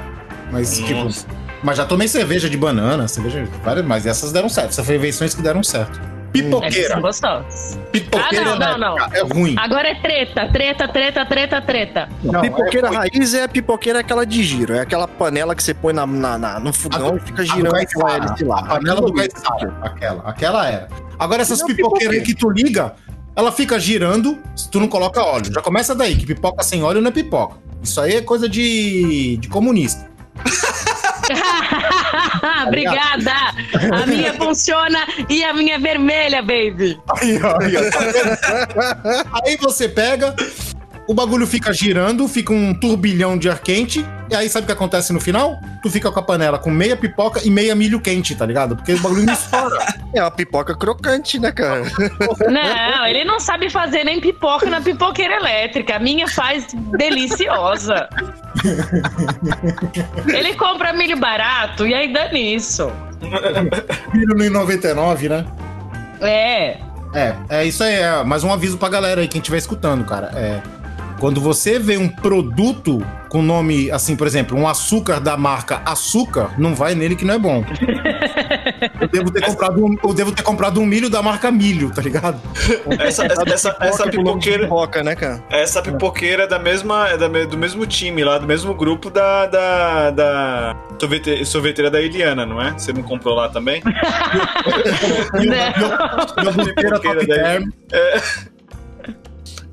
Mas, 0.51 0.79
Nossa. 0.79 1.25
tipo. 1.27 1.48
Mas 1.63 1.77
já 1.77 1.85
tomei 1.85 2.07
cerveja 2.07 2.49
de 2.49 2.57
banana, 2.57 3.07
cerveja. 3.07 3.45
Várias, 3.63 3.85
mas 3.85 4.05
essas 4.05 4.31
deram 4.31 4.47
certo. 4.49 4.69
Essas 4.69 4.85
foram 4.85 4.97
invenções 4.99 5.33
que 5.33 5.41
deram 5.41 5.61
certo. 5.63 5.99
Essas 5.99 6.31
Pipoqueira. 6.45 6.87
são 6.89 7.01
gostosas. 7.01 7.79
Pipoqueira 7.91 8.51
Ah, 8.51 8.55
não, 8.59 8.77
não, 8.77 8.97
elétrica 8.97 9.17
é 9.17 9.33
ruim. 9.33 9.55
Agora 9.57 9.87
é 9.89 9.95
treta, 9.95 10.47
treta, 10.53 10.87
treta, 10.87 11.25
treta, 11.25 11.61
treta. 11.61 12.09
Não, 12.23 12.41
pipoqueira 12.41 12.87
é 12.87 12.95
raiz 12.95 13.33
é 13.33 13.43
a 13.43 13.47
pipoqueira 13.49 13.99
aquela 13.99 14.25
de 14.25 14.43
giro. 14.43 14.73
É 14.75 14.81
aquela 14.81 15.07
panela 15.07 15.55
que 15.55 15.63
você 15.63 15.73
põe 15.73 15.91
na, 15.91 16.05
na- 16.05 16.37
na- 16.37 16.59
no 16.59 16.71
fogão 16.71 17.17
e 17.17 17.19
fica 17.19 17.43
girando 17.43 17.75
aquela 17.75 18.15
hélice 18.15 18.43
lá. 18.43 18.59
A 18.59 18.63
panela 18.75 19.01
do. 19.01 19.11
Caissara. 19.13 19.73
Aquela. 19.81 20.21
Aquela 20.29 20.67
era. 20.67 20.87
Agora 21.17 21.41
essas 21.41 21.59
Não, 21.61 21.67
pipoqueiras 21.67 22.15
aí 22.15 22.21
pipoqueira. 22.21 22.25
que 22.25 22.35
tu 22.35 22.67
liga, 22.67 22.93
ela 23.35 23.51
fica 23.51 23.79
girando 23.79 24.37
se 24.55 24.69
tu 24.69 24.79
não 24.79 24.87
coloca 24.87 25.21
óleo. 25.23 25.51
Já 25.51 25.61
começa 25.61 25.95
daí, 25.95 26.15
que 26.15 26.27
pipoca 26.27 26.61
sem 26.63 26.83
óleo 26.83 27.01
não 27.01 27.09
é 27.09 27.11
pipoca. 27.11 27.55
Isso 27.81 27.99
aí 27.99 28.15
é 28.17 28.21
coisa 28.21 28.47
de, 28.47 29.35
de 29.37 29.47
comunista. 29.47 30.07
Obrigada! 32.67 33.33
A 33.91 34.05
minha 34.05 34.33
funciona 34.33 34.99
e 35.29 35.43
a 35.43 35.53
minha 35.53 35.75
é 35.75 35.79
vermelha, 35.79 36.41
baby. 36.41 36.99
Aí, 37.17 37.39
ó, 37.41 37.61
aí, 37.61 37.77
ó, 37.77 37.89
tá? 37.89 39.25
Aí 39.43 39.57
você 39.57 39.87
pega, 39.87 40.35
o 41.07 41.13
bagulho 41.13 41.47
fica 41.47 41.73
girando, 41.73 42.27
fica 42.27 42.53
um 42.53 42.73
turbilhão 42.73 43.37
de 43.37 43.49
ar 43.49 43.59
quente, 43.59 44.05
e 44.29 44.35
aí 44.35 44.47
sabe 44.47 44.63
o 44.63 44.67
que 44.67 44.73
acontece 44.73 45.11
no 45.11 45.19
final? 45.19 45.59
Tu 45.81 45.89
fica 45.89 46.11
com 46.11 46.19
a 46.19 46.23
panela 46.23 46.59
com 46.59 46.69
meia 46.69 46.95
pipoca 46.95 47.41
e 47.43 47.49
meia 47.49 47.73
milho 47.73 47.99
quente, 47.99 48.35
tá 48.35 48.45
ligado? 48.45 48.75
Porque 48.75 48.93
o 48.93 48.99
bagulho 48.99 49.25
não 49.25 49.33
estoura. 49.33 49.79
É 50.13 50.21
uma 50.21 50.31
pipoca 50.31 50.75
crocante, 50.75 51.39
né, 51.39 51.51
cara? 51.51 51.83
Não, 52.49 53.05
ele 53.05 53.23
não 53.23 53.39
sabe 53.39 53.69
fazer 53.69 54.03
nem 54.03 54.19
pipoca 54.19 54.65
na 54.67 54.81
pipoqueira 54.81 55.35
elétrica. 55.35 55.97
A 55.97 55.99
minha 55.99 56.27
faz 56.27 56.67
deliciosa. 56.97 58.09
Ele 60.27 60.55
compra 60.55 60.93
milho 60.93 61.17
barato 61.17 61.85
e 61.85 61.93
aí 61.93 62.11
dá 62.11 62.29
nisso. 62.31 62.91
milho 64.13 64.35
no 64.35 64.59
99, 64.59 65.29
né? 65.29 65.45
É. 66.21 66.77
É, 67.13 67.35
é 67.49 67.65
isso 67.65 67.83
aí. 67.83 67.95
É 67.95 68.23
mais 68.23 68.43
um 68.43 68.51
aviso 68.51 68.77
pra 68.77 68.89
galera 68.89 69.21
aí, 69.21 69.27
quem 69.27 69.39
estiver 69.39 69.57
escutando, 69.57 70.03
cara. 70.05 70.31
É. 70.35 70.61
Quando 71.19 71.41
você 71.41 71.77
vê 71.77 71.97
um 71.97 72.07
produto 72.07 73.05
com 73.27 73.41
nome, 73.41 73.91
assim, 73.91 74.15
por 74.15 74.25
exemplo, 74.25 74.57
um 74.57 74.67
açúcar 74.67 75.19
da 75.19 75.35
marca 75.35 75.81
Açúcar, 75.85 76.51
não 76.57 76.73
vai 76.73 76.95
nele 76.95 77.15
que 77.15 77.25
não 77.25 77.33
é 77.33 77.39
bom. 77.39 77.63
Eu 79.01 79.07
devo 79.07 79.31
ter 79.31 79.41
comprado 79.45 79.85
um, 79.85 79.95
eu 80.03 80.13
devo 80.13 80.31
ter 80.31 80.43
comprado 80.43 80.79
um 80.79 80.85
milho 80.85 81.09
da 81.09 81.21
marca 81.21 81.51
Milho, 81.51 81.91
tá 81.93 82.01
ligado? 82.01 82.39
Essa, 82.99 83.25
essa, 83.25 83.43
essa, 83.47 83.77
essa 83.81 84.03
de 84.09 84.17
pipoqueira. 84.17 84.63
pipoca, 84.63 85.03
né, 85.03 85.15
cara? 85.15 85.43
Essa 85.49 85.81
pipoqueira 85.81 86.43
é 86.43 86.47
da 86.47 86.59
mesma, 86.59 87.09
é 87.09 87.17
da 87.17 87.27
me- 87.29 87.45
do 87.45 87.57
mesmo 87.57 87.85
time 87.85 88.23
lá, 88.23 88.37
do 88.37 88.47
mesmo 88.47 88.73
grupo 88.73 89.09
da, 89.09 89.45
da, 89.47 90.11
da 90.11 90.75
sorvete- 90.99 91.45
sorveteira 91.45 91.89
da 91.91 92.01
Eliana, 92.01 92.45
não 92.45 92.61
é? 92.61 92.71
Você 92.73 92.93
não 92.93 93.03
comprou 93.03 93.35
lá 93.35 93.49
também? 93.49 93.81
Não. 95.33 96.43
Iogurteira 96.43 96.99
Pipoqueira 96.99 96.99
Top 96.99 97.25
daí. 97.27 97.27
Term. 97.27 97.69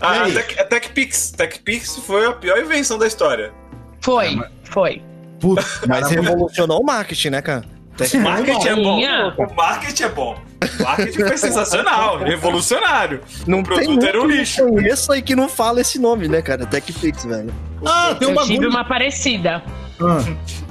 Ah, 0.00 0.16
E 0.16 0.18
a 0.18 0.22
aí? 0.24 0.32
Tech, 0.34 0.60
a 0.60 0.64
TechPix. 0.64 1.30
TechPix 1.32 1.96
foi 1.98 2.26
a 2.26 2.32
pior 2.32 2.58
invenção 2.58 2.98
da 2.98 3.06
história. 3.06 3.52
Foi, 4.00 4.38
foi. 4.64 5.02
Putz, 5.40 5.80
Mas 5.86 5.98
era 6.10 6.16
muito- 6.22 6.22
revolucionou 6.30 6.80
o 6.80 6.84
marketing, 6.84 7.30
né, 7.30 7.42
cara? 7.42 7.64
O 8.14 8.18
marketing 8.20 8.68
é 8.68 8.76
bom. 8.76 9.00
O 9.38 9.54
marketing 9.54 10.02
é 10.02 10.08
bom. 10.08 10.38
marketing 10.80 11.18
foi 11.26 11.36
sensacional, 11.38 12.18
revolucionário. 12.24 13.20
Não 13.46 13.60
o 13.60 13.62
tem 13.62 13.72
produto 13.74 13.88
muito 13.90 14.06
era 14.06 14.20
um 14.22 14.26
lixo. 14.26 14.66
conheço 14.66 15.12
aí 15.12 15.22
que 15.22 15.34
não 15.34 15.48
fala 15.48 15.80
esse 15.80 15.98
nome, 15.98 16.28
né, 16.28 16.42
cara? 16.42 16.66
TechPix, 16.66 17.24
velho. 17.24 17.52
Ah, 17.84 18.14
tem 18.18 18.28
um 18.28 18.32
eu 18.32 18.42
tive 18.42 18.54
bagulho. 18.54 18.70
uma 18.70 18.84
parecida. 18.84 19.62
Ah, 20.00 20.22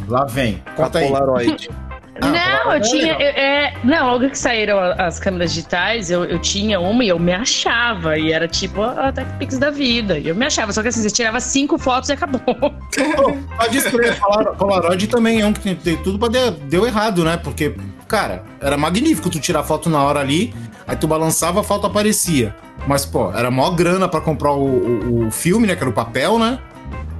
lá 0.08 0.26
vem. 0.26 0.62
A 0.66 0.72
Conta 0.72 1.00
aí. 1.00 1.08
Polaroid. 1.08 1.70
Ah, 2.21 2.28
não, 2.65 2.73
eu 2.73 2.82
tinha. 2.82 3.13
eu- 3.13 3.19
é, 3.19 3.73
não, 3.84 4.12
logo 4.12 4.30
que 4.30 4.38
saíram 4.39 4.80
as 4.80 5.19
câmeras 5.19 5.54
digitais, 5.54 6.10
eu, 6.10 6.23
eu 6.25 6.39
tinha 6.39 6.80
uma 6.80 7.04
e 7.04 7.10
eu 7.10 7.19
me 7.19 7.34
achava. 7.34 8.17
E 8.17 8.32
era 8.32 8.47
tipo 8.47 8.82
a 8.82 9.12
TechPix 9.12 9.58
da 9.58 9.69
vida. 9.69 10.17
E 10.17 10.28
eu 10.28 10.36
me 10.36 10.45
achava. 10.45 10.71
Só 10.71 10.82
que 10.82 10.88
assim, 10.88 11.01
você 11.01 11.10
tirava 11.10 11.39
cinco 11.39 11.78
fotos 11.78 12.10
e 12.10 12.13
acabou. 12.13 12.39
Pô, 12.56 13.34
Pode 13.58 13.78
escrever, 13.78 14.19
Polar- 14.19 14.56
Polaroid 14.56 15.08
também 15.08 15.41
é 15.41 15.45
um 15.45 15.51
que 15.54 15.60
tem, 15.60 15.75
tem 15.75 15.97
tudo 15.97 16.17
pra 16.17 16.28
der, 16.30 16.51
deu 16.51 16.86
errado, 16.86 17.23
né? 17.23 17.38
Porque, 17.38 17.75
cara, 18.08 18.43
era 18.62 18.78
magnífico 18.78 19.30
tu 19.30 19.39
tirar 19.39 19.63
foto 19.63 19.89
na 19.89 20.01
hora 20.01 20.19
ali, 20.21 20.54
aí 20.88 20.95
tu 20.95 21.08
balançava, 21.08 21.60
a 21.60 21.63
foto 21.63 21.88
aparecia. 21.88 22.56
Mas, 22.88 23.06
pô, 23.06 23.32
era 23.34 23.49
maior 23.51 23.71
grana 23.71 24.08
pra 24.08 24.21
comprar 24.21 24.51
o, 24.54 24.63
o, 24.65 25.28
o 25.28 25.32
filme, 25.32 25.67
né? 25.67 25.75
Que 25.75 25.82
era 25.82 25.89
o 25.89 25.93
papel, 25.93 26.38
né? 26.39 26.60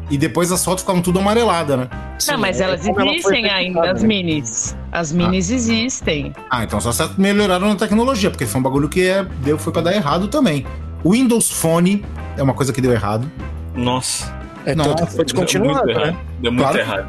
E 0.10 0.18
depois 0.18 0.52
as 0.52 0.63
fotos 0.63 0.84
ficavam 0.84 1.02
tudo 1.02 1.20
amareladas, 1.20 1.80
né? 1.80 1.89
não, 2.28 2.38
mas 2.38 2.62
é 2.62 2.65
elas 2.65 2.86
ela 2.86 2.94
foi 2.96 3.10
existem 3.15 3.50
ainda, 3.50 3.82
feita, 3.82 3.96
as 3.96 4.02
né? 4.04 4.08
minis. 4.08 4.78
As 4.91 5.12
minis 5.12 5.50
existem. 5.50 6.34
Ah, 6.50 6.63
então 6.63 6.80
só 6.80 6.91
certo 6.91 7.20
melhoraram 7.20 7.68
na 7.70 7.76
tecnologia, 7.76 8.30
porque 8.30 8.46
foi 8.46 8.60
um 8.60 8.63
bagulho 8.63 8.88
que 8.88 9.08
é, 9.08 9.24
deu, 9.44 9.58
foi 9.58 9.74
pra 9.74 9.82
dar 9.82 9.94
errado 9.96 10.28
também. 10.28 10.65
O 11.04 11.12
Windows 11.13 11.50
Phone 11.50 12.06
é 12.38 12.44
uma 12.44 12.54
coisa 12.54 12.72
que 12.72 12.80
deu 12.82 12.91
errado. 12.91 13.30
Nossa. 13.74 14.34
É, 14.65 14.74
Nossa, 14.76 14.89
tanto 14.89 15.06
que 15.08 15.15
foi 15.15 15.18
Deu 15.18 15.26
descontinuado, 15.26 15.86
muito 15.86 16.00
né? 16.00 16.04
errado. 16.08 16.18
Deu 16.39 16.52
muito 16.52 16.63
Claro. 16.63 16.80
errado. 16.80 17.08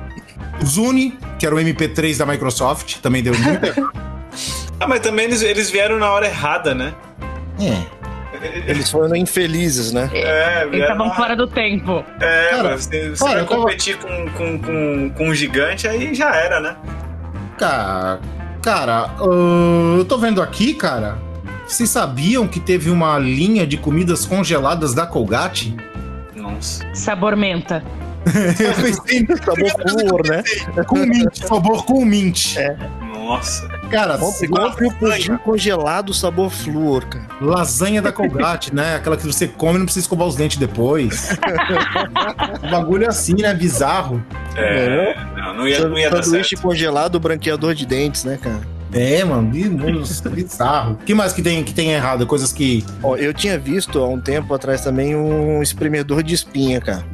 O 0.62 0.66
Zune, 0.66 1.18
que 1.38 1.46
era 1.46 1.54
o 1.54 1.58
MP3 1.58 2.16
da 2.18 2.26
Microsoft, 2.26 2.96
também 3.00 3.22
deu 3.22 3.34
muito 3.38 3.64
errado. 3.64 3.92
Ah, 4.80 4.86
mas 4.88 5.00
também 5.00 5.24
eles, 5.26 5.40
eles 5.42 5.70
vieram 5.70 5.98
na 5.98 6.10
hora 6.10 6.26
errada, 6.26 6.74
né? 6.74 6.94
É. 7.60 7.82
Eles 8.66 8.90
foram 8.90 9.14
infelizes, 9.16 9.92
né? 9.92 10.10
É, 10.12 10.60
Eles 10.62 10.70
vieram 10.72 10.92
estavam 10.94 11.14
fora 11.14 11.34
do 11.36 11.46
tempo. 11.46 12.04
É, 12.20 12.48
Cara, 12.50 12.70
mas 12.70 12.84
se 12.84 13.10
você 13.10 13.24
cara, 13.24 13.40
eu 13.40 13.46
tava- 13.46 13.60
competir 13.62 13.96
com, 13.98 14.28
com, 14.30 14.58
com, 14.60 15.10
com 15.10 15.28
um 15.28 15.34
gigante, 15.34 15.86
aí 15.88 16.14
já 16.14 16.34
era, 16.34 16.60
né? 16.60 16.76
Cara, 17.58 18.20
cara, 18.62 19.10
ah, 19.18 19.96
eu 19.98 20.04
tô 20.04 20.18
vendo 20.18 20.42
aqui, 20.42 20.74
cara. 20.74 21.18
Vocês 21.66 21.90
sabiam 21.90 22.46
que 22.46 22.60
teve 22.60 22.90
uma 22.90 23.18
linha 23.18 23.66
de 23.66 23.76
comidas 23.76 24.24
congeladas 24.24 24.94
da 24.94 25.04
Colgate? 25.06 25.74
Nossa. 26.34 26.84
Sabor 26.94 27.34
menta. 27.36 27.82
Eu 28.26 28.74
pensei 28.74 29.24
Sabor 29.36 29.70
flúor, 29.70 30.22
né? 30.28 30.42
com 30.84 30.98
mint, 31.06 31.36
sabor 31.46 31.84
com 31.84 32.04
mint. 32.04 32.56
Nossa. 33.14 33.68
Cara, 33.90 34.18
Compre, 34.18 34.86
o 34.86 34.94
pudim 34.94 35.36
congelado 35.38 36.12
sabor 36.12 36.50
flúor, 36.50 37.04
cara. 37.06 37.26
lasanha 37.40 38.02
da 38.02 38.12
Colgate, 38.12 38.74
né? 38.74 38.96
Aquela 38.96 39.16
que 39.16 39.26
você 39.26 39.46
come 39.46 39.76
e 39.76 39.78
não 39.78 39.86
precisa 39.86 40.04
escovar 40.04 40.26
os 40.26 40.34
dentes 40.36 40.56
depois. 40.58 41.36
o 42.62 42.70
bagulho 42.70 43.04
é 43.04 43.08
assim, 43.08 43.34
né? 43.34 43.54
Bizarro. 43.54 44.24
É, 44.56 45.14
não, 45.36 45.54
não 45.54 45.68
ia, 45.68 45.88
não 45.88 45.98
ia 45.98 46.10
dar 46.10 46.22
Sanduíche 46.22 46.50
certo. 46.50 46.62
congelado, 46.62 47.20
branqueador 47.20 47.74
de 47.74 47.86
dentes, 47.86 48.24
né, 48.24 48.38
cara? 48.40 48.60
É, 48.92 49.22
mano, 49.24 49.50
bizarro. 50.30 50.92
O 50.92 50.96
que 51.04 51.12
mais 51.14 51.32
que 51.32 51.42
tem, 51.42 51.62
que 51.62 51.74
tem 51.74 51.92
errado? 51.92 52.26
Coisas 52.26 52.52
que. 52.52 52.84
Ó, 53.02 53.16
eu 53.16 53.34
tinha 53.34 53.58
visto 53.58 53.98
há 53.98 54.08
um 54.08 54.20
tempo 54.20 54.54
atrás 54.54 54.80
também 54.80 55.14
um 55.14 55.62
espremedor 55.62 56.22
de 56.22 56.34
espinha, 56.34 56.80
cara. 56.80 57.04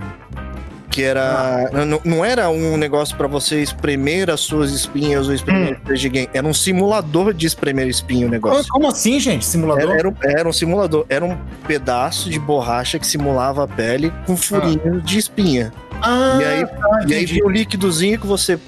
Que 0.92 1.02
era. 1.02 1.70
Não, 1.87 2.00
não 2.05 2.24
era 2.24 2.50
um 2.50 2.76
negócio 2.76 3.16
pra 3.16 3.26
você 3.26 3.62
espremer 3.62 4.28
as 4.31 4.40
suas 4.40 4.70
espinhas 4.72 5.26
ou 5.26 5.35
espremer 5.35 5.81
as 5.90 5.98
de 5.98 6.07
alguém. 6.07 6.28
Era 6.35 6.46
um 6.46 6.52
simulador 6.52 7.33
de 7.33 7.46
espremer 7.46 7.88
espinho 7.88 8.28
o 8.28 8.31
negócio. 8.31 8.66
como 8.70 8.87
assim, 8.88 9.18
gente? 9.18 9.42
Simulador? 9.44 9.88
Era, 9.90 9.98
era 9.98 10.09
um, 10.11 10.14
era 10.22 10.48
um 10.48 10.52
simulador. 10.52 11.07
Era 11.09 11.24
um 11.24 11.37
pedaço 11.66 12.28
de 12.28 12.38
borracha 12.38 12.98
que 12.98 13.07
simulava 13.07 13.64
a 13.64 13.66
pele 13.66 14.12
com 14.26 14.37
furinhos 14.37 15.02
de 15.02 15.18
espinha. 15.18 15.72
Ah, 16.02 16.38
E 16.40 16.44
aí- 16.44 16.66
tá, 16.66 17.05
E 17.09 17.14
aí 17.14 17.24
tinha 17.26 17.44
um 17.46 17.50
líquidozinho 17.50 18.18
que 18.20 18.26
você 18.26 18.59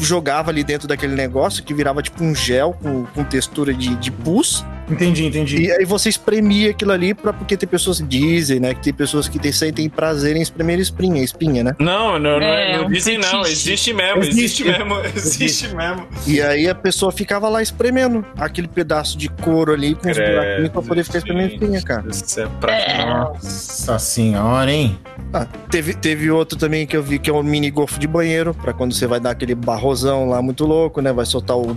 jogava 0.00 0.50
ali 0.50 0.64
dentro 0.64 0.88
daquele 0.88 1.14
negócio 1.14 1.62
que 1.62 1.74
virava 1.74 2.02
tipo 2.02 2.24
um 2.24 2.34
gel 2.34 2.76
com, 2.82 3.04
com 3.04 3.22
textura 3.24 3.74
de, 3.74 3.94
de 3.96 4.10
pus. 4.10 4.64
Entendi, 4.90 5.26
entendi. 5.26 5.62
E 5.62 5.72
aí 5.72 5.84
você 5.84 6.08
espremia 6.08 6.70
aquilo 6.70 6.92
ali 6.92 7.14
pra, 7.14 7.32
porque 7.32 7.56
tem 7.56 7.68
pessoas 7.68 8.00
que 8.00 8.06
dizem, 8.06 8.60
né? 8.60 8.74
Que 8.74 8.82
tem 8.82 8.92
pessoas 8.92 9.28
que 9.28 9.38
tem, 9.38 9.50
sentem 9.52 9.88
prazer 9.88 10.36
em 10.36 10.42
espremer 10.42 10.78
espinha, 10.78 11.22
espinha, 11.22 11.64
né? 11.64 11.74
Não, 11.78 12.18
não, 12.18 12.38
não, 12.38 12.46
É, 12.46 12.76
não 12.78 12.86
um 12.86 12.90
dizem 12.90 13.18
não. 13.18 13.42
Existe 13.42 13.92
mesmo, 13.92 14.22
existe, 14.22 14.62
Existe. 14.62 14.64
mesmo, 14.64 15.00
existe 15.16 15.68
mesmo. 15.74 16.06
E 16.26 16.40
aí 16.40 16.68
a 16.68 16.74
pessoa 16.74 17.10
ficava 17.10 17.48
lá 17.48 17.62
espremendo 17.62 18.24
aquele 18.38 18.68
pedaço 18.68 19.16
de 19.16 19.28
couro 19.28 19.72
ali 19.72 19.94
com 19.94 20.10
os 20.10 20.16
Credo, 20.16 20.32
buraquinhos 20.32 20.68
pra 20.70 20.82
poder 20.82 21.04
ficar 21.04 21.18
espremendo 21.18 21.52
espinha, 21.54 21.82
cara. 21.82 22.04
Isso 22.10 22.40
é 22.40 22.46
pra... 22.60 22.74
É. 22.74 23.06
Nossa 23.06 23.98
senhora, 23.98 24.70
hein? 24.70 24.98
Ah, 25.32 25.46
teve, 25.70 25.94
teve 25.94 26.30
outro 26.30 26.58
também 26.58 26.86
que 26.86 26.96
eu 26.96 27.02
vi 27.02 27.18
que 27.18 27.30
é 27.30 27.32
um 27.32 27.42
mini 27.42 27.70
golfo 27.70 27.98
de 27.98 28.06
banheiro, 28.06 28.54
pra 28.54 28.72
quando 28.72 28.92
você 28.92 29.06
vai 29.06 29.18
dar 29.18 29.30
aquele 29.30 29.54
barrosão 29.54 30.28
lá 30.28 30.40
muito 30.42 30.64
louco, 30.64 31.00
né? 31.00 31.12
Vai 31.12 31.24
soltar 31.26 31.56
o. 31.56 31.76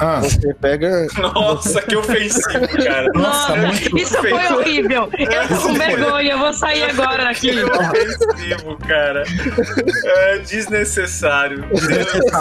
Ah, 0.00 0.20
Você 0.20 0.54
pega. 0.54 1.06
Nossa, 1.18 1.82
que 1.82 1.94
ofensivo, 1.94 2.66
cara. 2.84 3.08
Nossa, 3.14 3.54
Nossa, 3.54 3.56
muito 3.66 3.98
isso 3.98 4.14
foi 4.16 4.30
feio. 4.38 4.56
horrível. 4.58 5.10
Eu 5.18 5.48
tô 5.48 5.62
com 5.68 5.74
vergonha, 5.74 6.32
eu 6.32 6.38
vou 6.38 6.52
sair 6.54 6.82
agora 6.84 7.24
daqui. 7.24 7.50
Que 7.50 7.64
ofensivo, 7.64 8.78
cara. 8.88 9.24
É 10.04 10.38
desnecessário. 10.38 11.64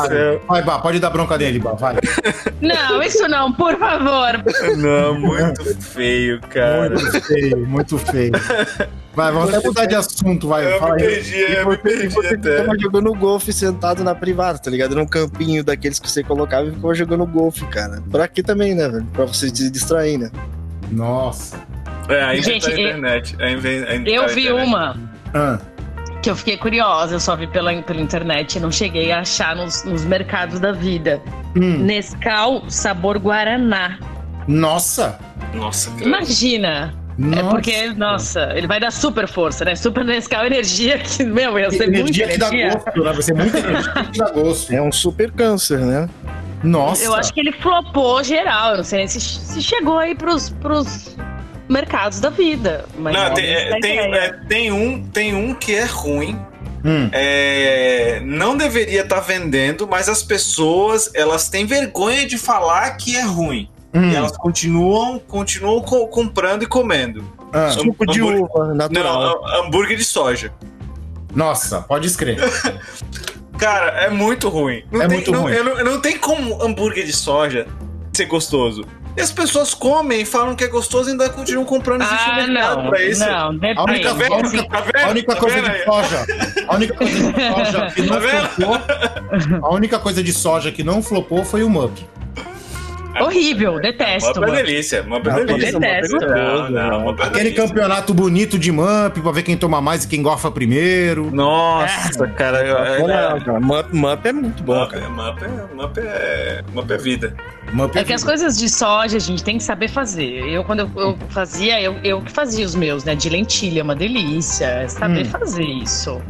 Céu. 0.08 0.42
vai, 0.48 0.62
Bá, 0.64 0.80
pode 0.80 1.00
dar 1.00 1.10
bronca 1.10 1.38
dele, 1.38 1.60
Bá, 1.60 1.74
vai. 1.74 1.96
Não, 2.62 3.02
isso 3.04 3.28
não, 3.28 3.52
por 3.52 3.78
favor. 3.78 4.44
Não, 4.78 5.20
muito 5.20 5.66
feio, 5.82 6.40
cara. 6.50 6.90
Muito 6.92 7.22
feio, 7.22 7.68
muito 7.68 7.98
feio. 7.98 8.32
Vai, 9.14 9.32
vamos 9.34 9.54
até 9.54 9.66
mudar 9.68 9.86
de 9.86 9.96
assunto, 9.96 10.48
vai. 10.48 10.72
Eu 10.72 10.80
Fala 10.80 10.96
me 10.96 11.02
aí. 11.02 11.08
perdi, 11.10 11.42
eu 11.42 11.68
me 11.68 11.74
E 11.74 11.78
perdi 11.78 12.08
você 12.08 12.36
até. 12.36 12.66
jogando 12.80 13.14
golfe 13.16 13.52
sentado 13.52 14.04
na 14.04 14.14
privada, 14.16 14.60
tá 14.60 14.70
ligado? 14.70 14.94
Era 14.94 15.02
um 15.02 15.08
campinho 15.08 15.64
daqueles 15.64 16.00
que 16.00 16.10
você 16.10 16.24
colocava 16.24 16.68
e 16.68 16.72
ficava 16.72 16.94
jogando 16.94 17.26
golfe, 17.26 17.49
cara. 17.68 18.02
Pra 18.12 18.24
aqui 18.26 18.42
também, 18.44 18.74
né, 18.76 18.88
velho? 18.90 19.06
Pra 19.14 19.26
você 19.26 19.50
se 19.54 19.70
distrair, 19.70 20.18
né? 20.18 20.30
Nossa. 20.92 21.58
É, 22.08 22.24
aí 22.24 22.42
Gente, 22.42 22.64
tá 22.66 22.70
a 22.70 22.74
eu- 22.74 22.80
internet. 22.88 23.38
Tá 23.38 23.44
Eu 24.06 24.24
a 24.24 24.28
vi 24.28 24.42
internet. 24.44 24.68
uma 24.68 24.98
Ah, 25.34 25.60
que 26.24 26.30
eu 26.30 26.36
fiquei 26.36 26.58
curiosa, 26.58 27.16
eu 27.16 27.20
só 27.20 27.36
vi 27.36 27.46
pela, 27.48 27.72
pela 27.84 28.02
internet 28.02 28.56
e 28.56 28.60
não 28.60 28.72
cheguei 28.72 29.12
a 29.12 29.20
achar 29.20 29.56
nos, 29.56 29.84
nos 29.84 30.04
mercados 30.06 30.60
da 30.60 30.72
vida. 30.72 31.22
hum. 31.56 31.78
Nescau 31.84 32.64
sabor 32.70 33.18
Guaraná. 33.20 33.98
Nossa. 34.48 35.18
Nossa, 35.54 35.90
cara. 35.92 36.04
Imagina! 36.06 36.94
É 37.18 37.22
Nossa. 37.22 37.50
porque, 37.50 37.90
nossa, 37.96 38.54
ele 38.56 38.66
vai 38.66 38.80
dar 38.80 38.92
super 38.92 39.28
força, 39.28 39.66
né? 39.66 39.76
Super 39.76 40.06
Nescau 40.06 40.46
energia 40.46 40.98
que, 41.00 41.22
meu, 41.26 41.60
ia 41.60 41.70
ser 41.70 41.84
energia 41.90 42.26
muita 42.28 42.34
que 42.34 42.38
dá 42.40 42.48
energia. 42.48 42.80
gosto, 42.80 43.04
né? 43.04 43.12
Vai 43.14 43.22
ser 43.22 43.34
muita 43.36 43.58
energia 43.60 43.94
que 44.12 44.18
dá 44.20 44.32
gosto. 44.32 44.74
É 44.74 44.82
um 44.82 44.92
super 44.92 45.30
câncer, 45.32 45.80
né? 45.80 46.10
Nossa. 46.64 47.04
Eu 47.04 47.14
acho 47.14 47.34
que 47.34 47.40
ele 47.40 47.52
flopou 47.54 48.24
geral. 48.24 48.72
Eu 48.72 48.78
não 48.78 48.84
sei 48.84 49.00
nem 49.00 49.08
se, 49.08 49.20
se 49.22 49.62
chegou 49.62 49.98
aí 49.98 50.14
pros, 50.16 50.50
pros 50.50 51.16
mercados 51.70 52.20
da 52.20 52.30
vida. 52.30 52.86
Mas 52.98 53.14
Não, 53.16 53.34
tem, 53.34 53.46
é, 53.46 53.80
tem, 53.80 53.94
ideia. 53.96 54.16
é, 54.16 54.30
tem 54.48 54.72
um, 54.72 55.04
tem 55.08 55.34
um 55.36 55.54
que 55.54 55.76
é 55.76 55.86
ruim. 55.86 56.38
Hum. 56.84 57.10
É, 57.12 58.22
não 58.24 58.56
deveria 58.56 59.02
estar 59.02 59.20
vendendo, 59.20 59.86
mas 59.88 60.08
as 60.08 60.24
pessoas 60.24 61.12
elas 61.14 61.50
têm 61.50 61.66
vergonha 61.66 62.26
de 62.26 62.38
falar 62.38 62.92
que 62.92 63.16
é 63.18 63.24
ruim. 63.24 63.70
hum. 63.94 64.10
E 64.12 64.16
elas 64.16 64.36
continuam, 64.38 65.20
continuam 65.20 65.82
co- 65.82 66.08
comprando 66.08 66.64
e 66.64 66.66
comendo. 66.66 67.24
Ah, 67.52 67.70
Suco 67.72 68.06
de 68.06 68.22
hambúrguer- 68.22 68.44
uva, 68.44 68.74
natural. 68.74 69.22
Não, 69.22 69.60
hambúrguer 69.66 69.98
de 69.98 70.04
soja. 70.06 70.54
Nossa, 71.36 71.82
pode 71.82 72.08
escrever. 72.08 72.50
Cara, 73.60 73.90
é 74.02 74.10
muito 74.10 74.48
ruim. 74.50 74.84
Não 74.92 75.02
É 75.02 75.08
tem, 75.08 75.18
muito 75.18 75.32
não, 75.32 75.42
ruim. 75.44 75.54
eu 75.54 75.64
não, 75.64 75.84
não 75.84 76.02
tem 76.02 76.18
como 76.18 76.62
hambúrguer 76.64 77.06
de 77.06 77.14
soja 77.14 77.68
ser 78.14 78.26
gostoso. 78.26 78.86
E 79.18 79.22
as 79.22 79.32
pessoas 79.32 79.74
comem, 79.74 80.24
falam 80.24 80.56
que 80.56 80.64
é 80.64 80.68
gostoso 80.68 81.10
e 81.10 81.12
ainda 81.12 81.30
continuam 81.30 81.66
comprando. 81.66 82.02
Um 82.04 82.06
Ah, 82.06 82.48
não. 82.48 82.90
pra 82.90 83.04
isso. 83.04 83.20
Não, 83.26 83.50
A 83.50 83.52
depende. 83.52 83.76
Tá 83.76 83.82
a 83.82 83.84
única, 83.84 84.10
Tá 84.10 84.14
vendo? 84.14 85.04
a 85.04 85.10
única 85.10 85.34
Tá 85.36 85.40
coisa 85.42 85.62
vendo 85.62 85.72
de 85.74 85.84
soja. 85.84 86.26
A 86.68 86.76
única 86.76 86.94
coisa 86.96 87.14
de 87.34 87.34
soja 87.54 87.92
que 87.94 88.02
não 88.04 88.08
Tá 88.10 88.20
vendo? 88.20 88.48
flopou. 88.50 89.70
A 89.70 89.74
única 89.74 90.00
coisa 90.00 90.24
de 90.24 90.32
soja 90.32 90.72
que 90.72 90.84
não 90.84 91.04
flopou 91.04 91.44
foi 91.44 91.64
o 91.64 91.70
Mup. 91.70 92.00
Horrível, 93.26 93.80
detesto. 93.80 94.40
Uma 94.40 94.52
delícia, 94.52 95.02
uma 95.04 95.20
delícia. 95.20 95.80
detesto. 95.80 96.18
Não, 96.20 96.70
não, 96.70 97.08
uma 97.10 97.24
Aquele 97.24 97.52
campeonato 97.52 98.14
bonito 98.14 98.58
de 98.58 98.72
Mup 98.72 99.18
pra 99.22 99.32
ver 99.32 99.44
quem 99.44 99.58
toma 99.58 99.82
mais 99.82 100.04
e 100.04 100.08
quem 100.08 100.22
gorfa 100.22 100.50
primeiro. 100.52 101.30
Nossa, 101.32 102.28
cara. 102.28 102.64
Não, 103.00 103.10
é- 103.10 103.40
cara. 103.42 103.60
Mup, 103.60 103.94
Mup 103.94 104.26
é 104.26 104.32
muito 104.34 104.64
bom, 104.64 104.76
Mapa 104.76 104.92
cara. 104.94 105.06
é, 105.06 105.10
mapa 105.10 105.46
é, 106.02 106.64
é, 106.92 106.94
é 106.94 106.98
vida. 106.98 107.36
Mup 107.74 107.96
É 107.96 108.04
que 108.04 108.14
as 108.14 108.24
coisas 108.24 108.58
de 108.58 108.68
soja 108.70 109.18
a 109.18 109.20
gente 109.20 109.44
tem 109.44 109.58
que 109.58 109.64
saber 109.64 109.88
fazer. 109.90 110.48
Eu, 110.50 110.64
quando 110.64 110.80
eu, 110.82 110.92
eu 110.96 111.18
fazia, 111.30 111.82
eu, 111.82 111.96
eu 112.04 112.22
que 112.22 112.32
fazia 112.32 112.66
os 112.66 112.76
meus, 112.76 113.04
né? 113.04 113.16
De 113.16 113.30
lentilha, 113.30 113.84
uma 113.84 113.96
delícia. 113.96 114.66
é 114.66 114.88
Saber 114.88 115.26
Hum. 115.26 115.30
fazer 115.30 115.64
isso. 115.64 116.22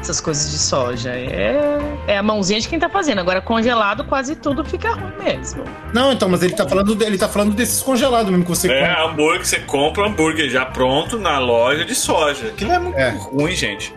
Essas 0.00 0.20
coisas 0.20 0.50
de 0.50 0.58
soja. 0.58 1.10
É, 1.10 1.78
é 2.06 2.18
a 2.18 2.22
mãozinha 2.22 2.60
de 2.60 2.68
quem 2.68 2.78
tá 2.78 2.88
fazendo. 2.88 3.18
Agora, 3.20 3.40
congelado, 3.40 4.04
quase 4.04 4.34
tudo 4.36 4.64
fica 4.64 4.92
ruim 4.94 5.12
mesmo. 5.22 5.64
Não, 5.92 6.12
então, 6.12 6.28
mas 6.28 6.42
ele 6.42 6.54
tá 6.54 6.68
falando, 6.68 7.00
ele 7.02 7.18
tá 7.18 7.28
falando 7.28 7.54
desses 7.54 7.82
congelados 7.82 8.30
mesmo 8.30 8.44
que 8.44 8.50
você 8.50 8.70
É, 8.70 8.80
compra. 8.94 9.04
hambúrguer, 9.04 9.46
você 9.46 9.58
compra 9.60 10.02
um 10.02 10.06
hambúrguer 10.06 10.48
já 10.50 10.64
pronto 10.66 11.18
na 11.18 11.38
loja 11.38 11.84
de 11.84 11.94
soja. 11.94 12.48
Aquilo 12.48 12.72
é 12.72 12.78
muito 12.78 12.96
É. 12.98 13.10
ruim, 13.10 13.52
gente. 13.54 13.94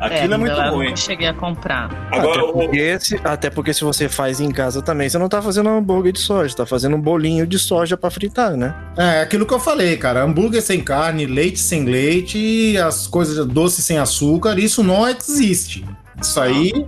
Aquilo 0.00 0.34
é, 0.34 0.36
muito 0.38 0.52
eu 0.52 0.72
ruim. 0.72 0.90
não 0.90 0.96
cheguei 0.96 1.28
a 1.28 1.34
comprar. 1.34 2.08
Agora, 2.10 2.40
até, 2.40 2.42
o, 2.42 2.52
porque 2.52 3.00
se, 3.00 3.20
até 3.22 3.50
porque 3.50 3.74
se 3.74 3.84
você 3.84 4.08
faz 4.08 4.40
em 4.40 4.50
casa 4.50 4.80
também, 4.80 5.08
você 5.08 5.18
não 5.18 5.28
tá 5.28 5.42
fazendo 5.42 5.68
um 5.68 5.78
hambúrguer 5.78 6.12
de 6.12 6.20
soja, 6.20 6.56
tá 6.56 6.66
fazendo 6.66 6.96
um 6.96 7.00
bolinho 7.00 7.46
de 7.46 7.58
soja 7.58 7.96
pra 7.96 8.10
fritar, 8.10 8.56
né? 8.56 8.74
É, 8.96 9.20
aquilo 9.20 9.44
que 9.44 9.52
eu 9.52 9.60
falei, 9.60 9.96
cara. 9.96 10.22
Hambúrguer 10.22 10.62
sem 10.62 10.80
carne, 10.80 11.26
leite 11.26 11.58
sem 11.58 11.84
leite, 11.84 12.76
as 12.78 13.06
coisas 13.06 13.44
doce 13.46 13.82
sem 13.82 13.98
açúcar, 13.98 14.58
isso 14.58 14.82
não 14.82 15.08
existe. 15.08 15.84
Isso 16.20 16.40
aí. 16.40 16.86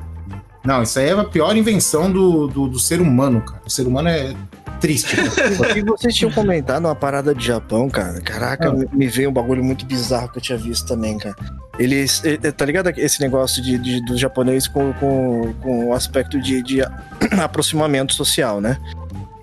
Não, 0.64 0.82
isso 0.82 0.98
aí 0.98 1.08
é 1.08 1.12
a 1.12 1.24
pior 1.24 1.56
invenção 1.56 2.10
do, 2.10 2.46
do, 2.46 2.68
do 2.68 2.78
ser 2.78 3.00
humano, 3.00 3.40
cara. 3.42 3.60
O 3.66 3.70
ser 3.70 3.86
humano 3.86 4.08
é 4.08 4.34
triste. 4.82 5.16
cara. 5.16 5.78
E 5.78 5.82
vocês 5.82 6.14
tinham 6.14 6.30
comentado 6.32 6.84
uma 6.84 6.94
parada 6.94 7.34
de 7.34 7.46
Japão, 7.46 7.88
cara. 7.88 8.20
Caraca, 8.20 8.68
Ah. 8.68 8.84
me- 8.92 9.06
veio 9.06 9.30
um 9.30 9.32
bagulho 9.32 9.64
muito 9.64 9.86
bizarro 9.86 10.28
que 10.30 10.38
eu 10.38 10.42
tinha 10.42 10.58
visto 10.58 10.86
também, 10.86 11.16
cara. 11.16 11.34
Eles. 11.78 12.20
eh, 12.24 12.36
Tá 12.52 12.64
ligado 12.66 12.88
esse 12.98 13.20
negócio 13.22 13.62
de, 13.62 13.78
de, 13.78 14.04
do 14.04 14.18
japonês 14.18 14.68
com, 14.68 14.92
com, 14.94 15.54
com 15.62 15.86
o 15.88 15.94
aspecto 15.94 16.38
de, 16.40 16.60
de 16.62 16.80
aproximamento 17.40 18.12
social, 18.12 18.60
né? 18.60 18.76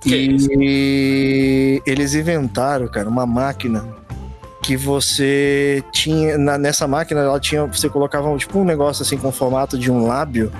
Que 0.02 0.38
e 0.62 1.82
eles 1.86 2.13
inventaram, 2.13 2.88
cara, 2.88 3.10
uma 3.10 3.25
máquina 3.25 3.84
que 4.62 4.78
você 4.78 5.84
tinha. 5.91 6.38
na- 6.38 6.58
nessa 6.58 6.88
máquina, 6.88 7.21
ela 7.21 7.39
tinha. 7.39 7.65
Você 7.65 7.89
colocava 7.89 8.36
tipo 8.38 8.60
um 8.60 8.63
negócio 8.65 9.02
assim 9.04 9.17
com 9.17 9.30
o 9.30 9.32
formato 9.32 9.78
de 9.78 9.91
um 9.91 10.06
lábio. 10.06 10.52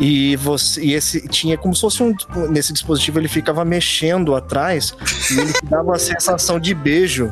E 0.00 0.34
você 0.36 0.80
e 0.82 0.94
esse 0.94 1.28
tinha 1.28 1.58
como 1.58 1.74
se 1.74 1.82
fosse 1.82 2.02
um 2.02 2.14
nesse 2.48 2.72
dispositivo 2.72 3.18
ele 3.20 3.28
ficava 3.28 3.64
mexendo 3.66 4.34
atrás 4.34 4.94
e 5.30 5.38
ele 5.38 5.52
te 5.52 5.64
dava 5.66 5.94
a 5.94 5.98
sensação 5.98 6.58
de 6.58 6.74
beijo. 6.74 7.30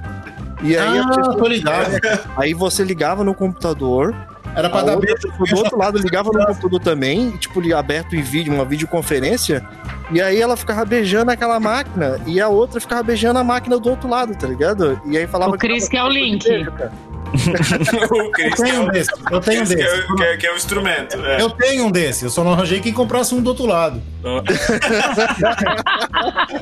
E 0.62 0.76
aí, 0.76 0.98
ah, 0.98 1.08
pessoa- 1.08 1.36
tô 1.36 1.46
ligado. 1.48 1.98
aí 2.36 2.52
você 2.52 2.84
ligava 2.84 3.24
no 3.24 3.32
computador, 3.34 4.14
Era 4.56 4.68
pra 4.68 4.80
a 4.80 4.82
dar 4.82 4.96
outra 4.96 5.14
beijo. 5.14 5.54
do 5.54 5.56
outro 5.56 5.78
lado 5.78 5.98
ligava 5.98 6.30
no 6.32 6.44
computador 6.46 6.80
também, 6.80 7.30
tipo, 7.38 7.60
aberto 7.74 8.14
em 8.16 8.22
vídeo, 8.22 8.52
uma 8.52 8.64
videoconferência, 8.64 9.64
e 10.10 10.20
aí 10.20 10.40
ela 10.40 10.56
ficava 10.56 10.84
beijando 10.84 11.30
aquela 11.30 11.60
máquina, 11.60 12.18
e 12.26 12.40
a 12.40 12.48
outra 12.48 12.80
ficava 12.80 13.02
beijando 13.04 13.38
a 13.38 13.44
máquina 13.44 13.78
do 13.78 13.88
outro 13.88 14.08
lado, 14.10 14.34
tá 14.34 14.48
ligado? 14.48 15.00
E 15.06 15.16
aí 15.16 15.26
falava 15.28 15.54
O 15.54 15.58
Cris 15.58 15.84
tava 15.84 15.90
que 15.90 15.96
é 15.96 16.02
o 16.02 16.06
com 16.06 16.12
link. 16.12 16.48
beijo, 16.48 16.72
cara. 16.72 16.92
o 18.10 18.30
Chris 18.32 18.58
Eu 18.58 18.64
é 18.64 18.68
tenho 18.70 18.82
um 18.82 18.88
desse, 18.88 19.10
eu 19.30 19.40
tenho 19.40 19.62
um 19.62 19.66
Chris 19.66 19.68
que 19.68 19.84
desse. 19.84 20.00
é, 20.00 20.06
que 20.16 20.22
é- 20.22 20.36
que 20.36 20.46
é 20.46 20.52
o 20.52 20.56
instrumento. 20.56 21.16
é. 21.24 21.40
Eu 21.42 21.50
tenho 21.50 21.86
um 21.86 21.90
desse, 21.90 22.24
eu 22.24 22.30
só 22.30 22.42
não 22.44 22.52
arranjei 22.52 22.80
quem 22.80 22.92
comprasse 22.92 23.34
um 23.34 23.42
do 23.42 23.48
outro 23.48 23.66
lado. 23.66 24.02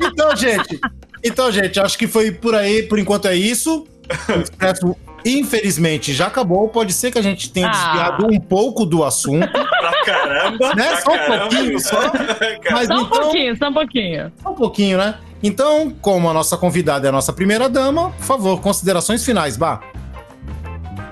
Então, 0.01 0.35
gente, 0.35 0.79
então, 1.23 1.51
gente, 1.51 1.79
acho 1.79 1.97
que 1.97 2.07
foi 2.07 2.31
por 2.31 2.55
aí, 2.55 2.83
por 2.83 2.99
enquanto 2.99 3.27
é 3.27 3.35
isso. 3.35 3.85
O 4.29 4.39
Expresso, 4.41 4.95
infelizmente, 5.25 6.13
já 6.13 6.27
acabou. 6.27 6.67
Pode 6.69 6.93
ser 6.93 7.11
que 7.11 7.17
a 7.17 7.21
gente 7.21 7.49
tenha 7.51 7.67
Ah. 7.67 7.71
desviado 7.71 8.27
um 8.31 8.39
pouco 8.39 8.85
do 8.85 9.03
assunto, 9.03 9.47
Pra 9.51 10.03
caramba. 10.05 10.73
Né? 10.75 10.87
pra 10.87 11.01
Só 11.01 11.11
um 11.11 11.17
caramba. 11.17 11.39
pouquinho, 11.49 11.79
só. 11.79 11.99
Mas 12.71 12.87
Só 12.87 12.93
um 12.93 13.01
então, 13.01 13.09
pouquinho, 13.09 13.57
só 13.57 13.67
um 13.69 13.73
pouquinho. 13.73 14.31
só 14.41 14.49
um 14.49 14.55
pouquinho, 14.55 14.97
né? 14.97 15.15
Então, 15.43 15.93
como 16.01 16.29
a 16.29 16.33
nossa 16.33 16.57
convidada 16.57 17.07
é 17.07 17.09
a 17.09 17.11
nossa 17.11 17.31
primeira 17.31 17.69
dama, 17.69 18.09
por 18.11 18.23
favor, 18.25 18.59
considerações 18.61 19.23
finais, 19.23 19.55
Bah. 19.55 19.81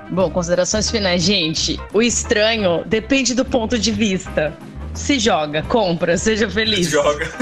Bom, 0.10 0.30
considerações 0.30 0.90
finais, 0.90 1.24
gente. 1.24 1.80
O 1.94 2.02
estranho 2.02 2.84
depende 2.86 3.34
do 3.34 3.44
ponto 3.44 3.78
de 3.78 3.92
vista. 3.92 4.54
Se 4.94 5.20
joga, 5.20 5.62
compra, 5.64 6.18
seja 6.18 6.50
feliz. 6.50 6.90
Joga. 6.90 7.30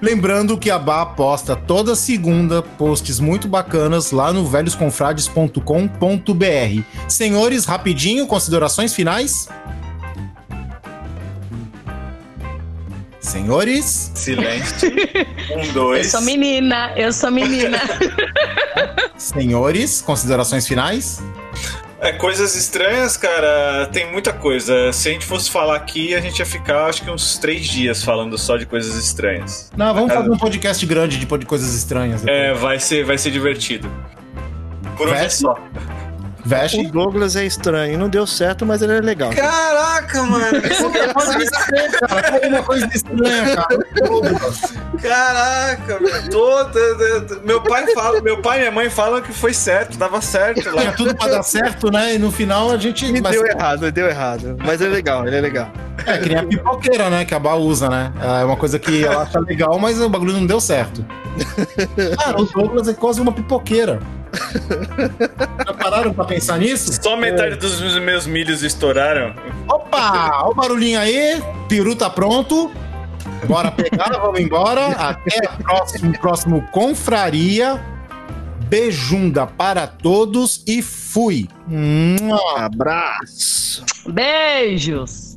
Lembrando 0.00 0.56
que 0.56 0.70
a 0.70 0.78
Bá 0.78 1.04
posta 1.04 1.54
toda 1.54 1.94
segunda 1.94 2.62
posts 2.62 3.20
muito 3.20 3.46
bacanas 3.46 4.12
lá 4.12 4.32
no 4.32 4.46
velhosconfrades.com.br. 4.46 6.82
Senhores, 7.06 7.66
rapidinho, 7.66 8.26
considerações 8.26 8.94
finais? 8.94 9.46
Senhores, 13.30 14.10
Silêncio. 14.12 14.90
Um, 15.54 15.60
Eu 15.60 15.72
dois. 15.72 16.10
sou 16.10 16.20
menina, 16.22 16.92
eu 16.96 17.12
sou 17.12 17.30
menina. 17.30 17.78
senhores, 19.16 20.02
considerações 20.02 20.66
finais? 20.66 21.22
É, 22.00 22.12
coisas 22.12 22.56
estranhas, 22.56 23.16
cara, 23.16 23.88
tem 23.92 24.10
muita 24.10 24.32
coisa. 24.32 24.92
Se 24.92 25.10
a 25.10 25.12
gente 25.12 25.24
fosse 25.24 25.48
falar 25.48 25.76
aqui, 25.76 26.12
a 26.12 26.20
gente 26.20 26.40
ia 26.40 26.46
ficar, 26.46 26.86
acho 26.86 27.04
que 27.04 27.10
uns 27.10 27.38
três 27.38 27.66
dias 27.66 28.02
falando 28.02 28.36
só 28.36 28.56
de 28.56 28.66
coisas 28.66 28.96
estranhas. 28.96 29.70
Não, 29.76 29.94
vamos 29.94 30.12
fazer 30.12 30.30
um 30.30 30.38
podcast 30.38 30.84
grande 30.84 31.16
de 31.16 31.26
de 31.26 31.46
coisas 31.46 31.72
estranhas. 31.72 32.22
depois. 32.22 32.36
É, 32.36 32.52
vai 32.54 32.80
ser, 32.80 33.04
vai 33.04 33.16
ser 33.16 33.30
divertido. 33.30 33.88
Por 34.96 35.08
hoje 35.08 35.24
é 35.24 35.28
só. 35.28 35.54
Veste? 36.44 36.80
O 36.86 36.90
Douglas 36.90 37.36
é 37.36 37.44
estranho, 37.44 37.98
não 37.98 38.08
deu 38.08 38.26
certo, 38.26 38.64
mas 38.66 38.82
ele 38.82 38.92
é 38.94 39.00
legal. 39.00 39.30
Caraca, 39.30 40.22
mano. 40.22 40.60
Cara. 42.08 42.38
Foi 42.40 42.48
uma 42.48 42.62
coisa 42.62 42.88
estranha, 42.94 43.56
cara. 43.56 43.78
Caraca, 45.02 45.98
tô- 46.30 46.64
tô- 46.66 47.40
Meu 47.44 47.60
pai 47.62 47.86
fala, 47.94 48.20
meu 48.20 48.40
pai 48.40 48.58
e 48.58 48.60
minha 48.60 48.70
mãe 48.72 48.90
falam 48.90 49.20
que 49.20 49.32
foi 49.32 49.52
certo, 49.54 49.96
dava 49.96 50.20
certo 50.20 50.60
Tinha 50.62 50.72
lá. 50.74 50.92
tudo 50.92 51.14
pra 51.14 51.28
dar 51.28 51.42
certo, 51.42 51.90
né? 51.90 52.14
E 52.14 52.18
no 52.18 52.30
final 52.30 52.70
a 52.70 52.76
gente. 52.76 53.04
Ele 53.06 53.20
mas- 53.20 53.32
deu 53.32 53.46
errado, 53.46 53.90
deu 53.90 54.08
errado. 54.08 54.56
Mas 54.64 54.80
é 54.80 54.88
legal, 54.88 55.26
ele 55.26 55.36
é 55.36 55.40
legal. 55.40 55.70
É, 56.06 56.18
que 56.18 56.28
nem 56.28 56.38
a 56.38 56.42
pipoqueira, 56.44 57.10
né? 57.10 57.24
Que 57.24 57.34
a 57.34 57.38
Bá 57.38 57.54
usa, 57.54 57.88
né? 57.88 58.12
É 58.40 58.44
uma 58.44 58.56
coisa 58.56 58.78
que 58.78 59.04
ela 59.04 59.22
acha 59.22 59.40
legal, 59.40 59.78
mas 59.78 60.00
o 60.00 60.08
bagulho 60.08 60.32
não 60.32 60.46
deu 60.46 60.60
certo. 60.60 61.04
Cara, 62.18 62.38
o 62.40 62.44
Douglas 62.44 62.88
é 62.88 62.94
quase 62.94 63.20
uma 63.20 63.32
pipoqueira. 63.32 64.00
Já 65.66 65.74
pararam 65.74 66.12
pra 66.12 66.24
pensar 66.24 66.58
nisso? 66.58 66.92
Só 67.02 67.16
metade 67.16 67.56
dos 67.56 67.80
meus 67.98 68.26
milhos 68.26 68.62
estouraram. 68.62 69.34
Opa! 69.68 70.42
Olha 70.42 70.50
o 70.50 70.54
barulhinho 70.54 71.00
aí. 71.00 71.42
Peru 71.68 71.96
tá 71.96 72.08
pronto. 72.08 72.70
Bora 73.46 73.70
pegar, 73.70 74.18
vamos 74.20 74.40
embora. 74.40 74.88
Até 74.88 75.38
o 75.58 75.62
próximo, 75.62 76.18
próximo 76.18 76.68
Confraria. 76.70 77.80
Beijunda 78.68 79.46
para 79.48 79.86
todos 79.88 80.62
e 80.64 80.80
fui. 80.80 81.48
Mua. 81.66 82.66
Abraço. 82.66 83.84
Beijos. 84.08 85.36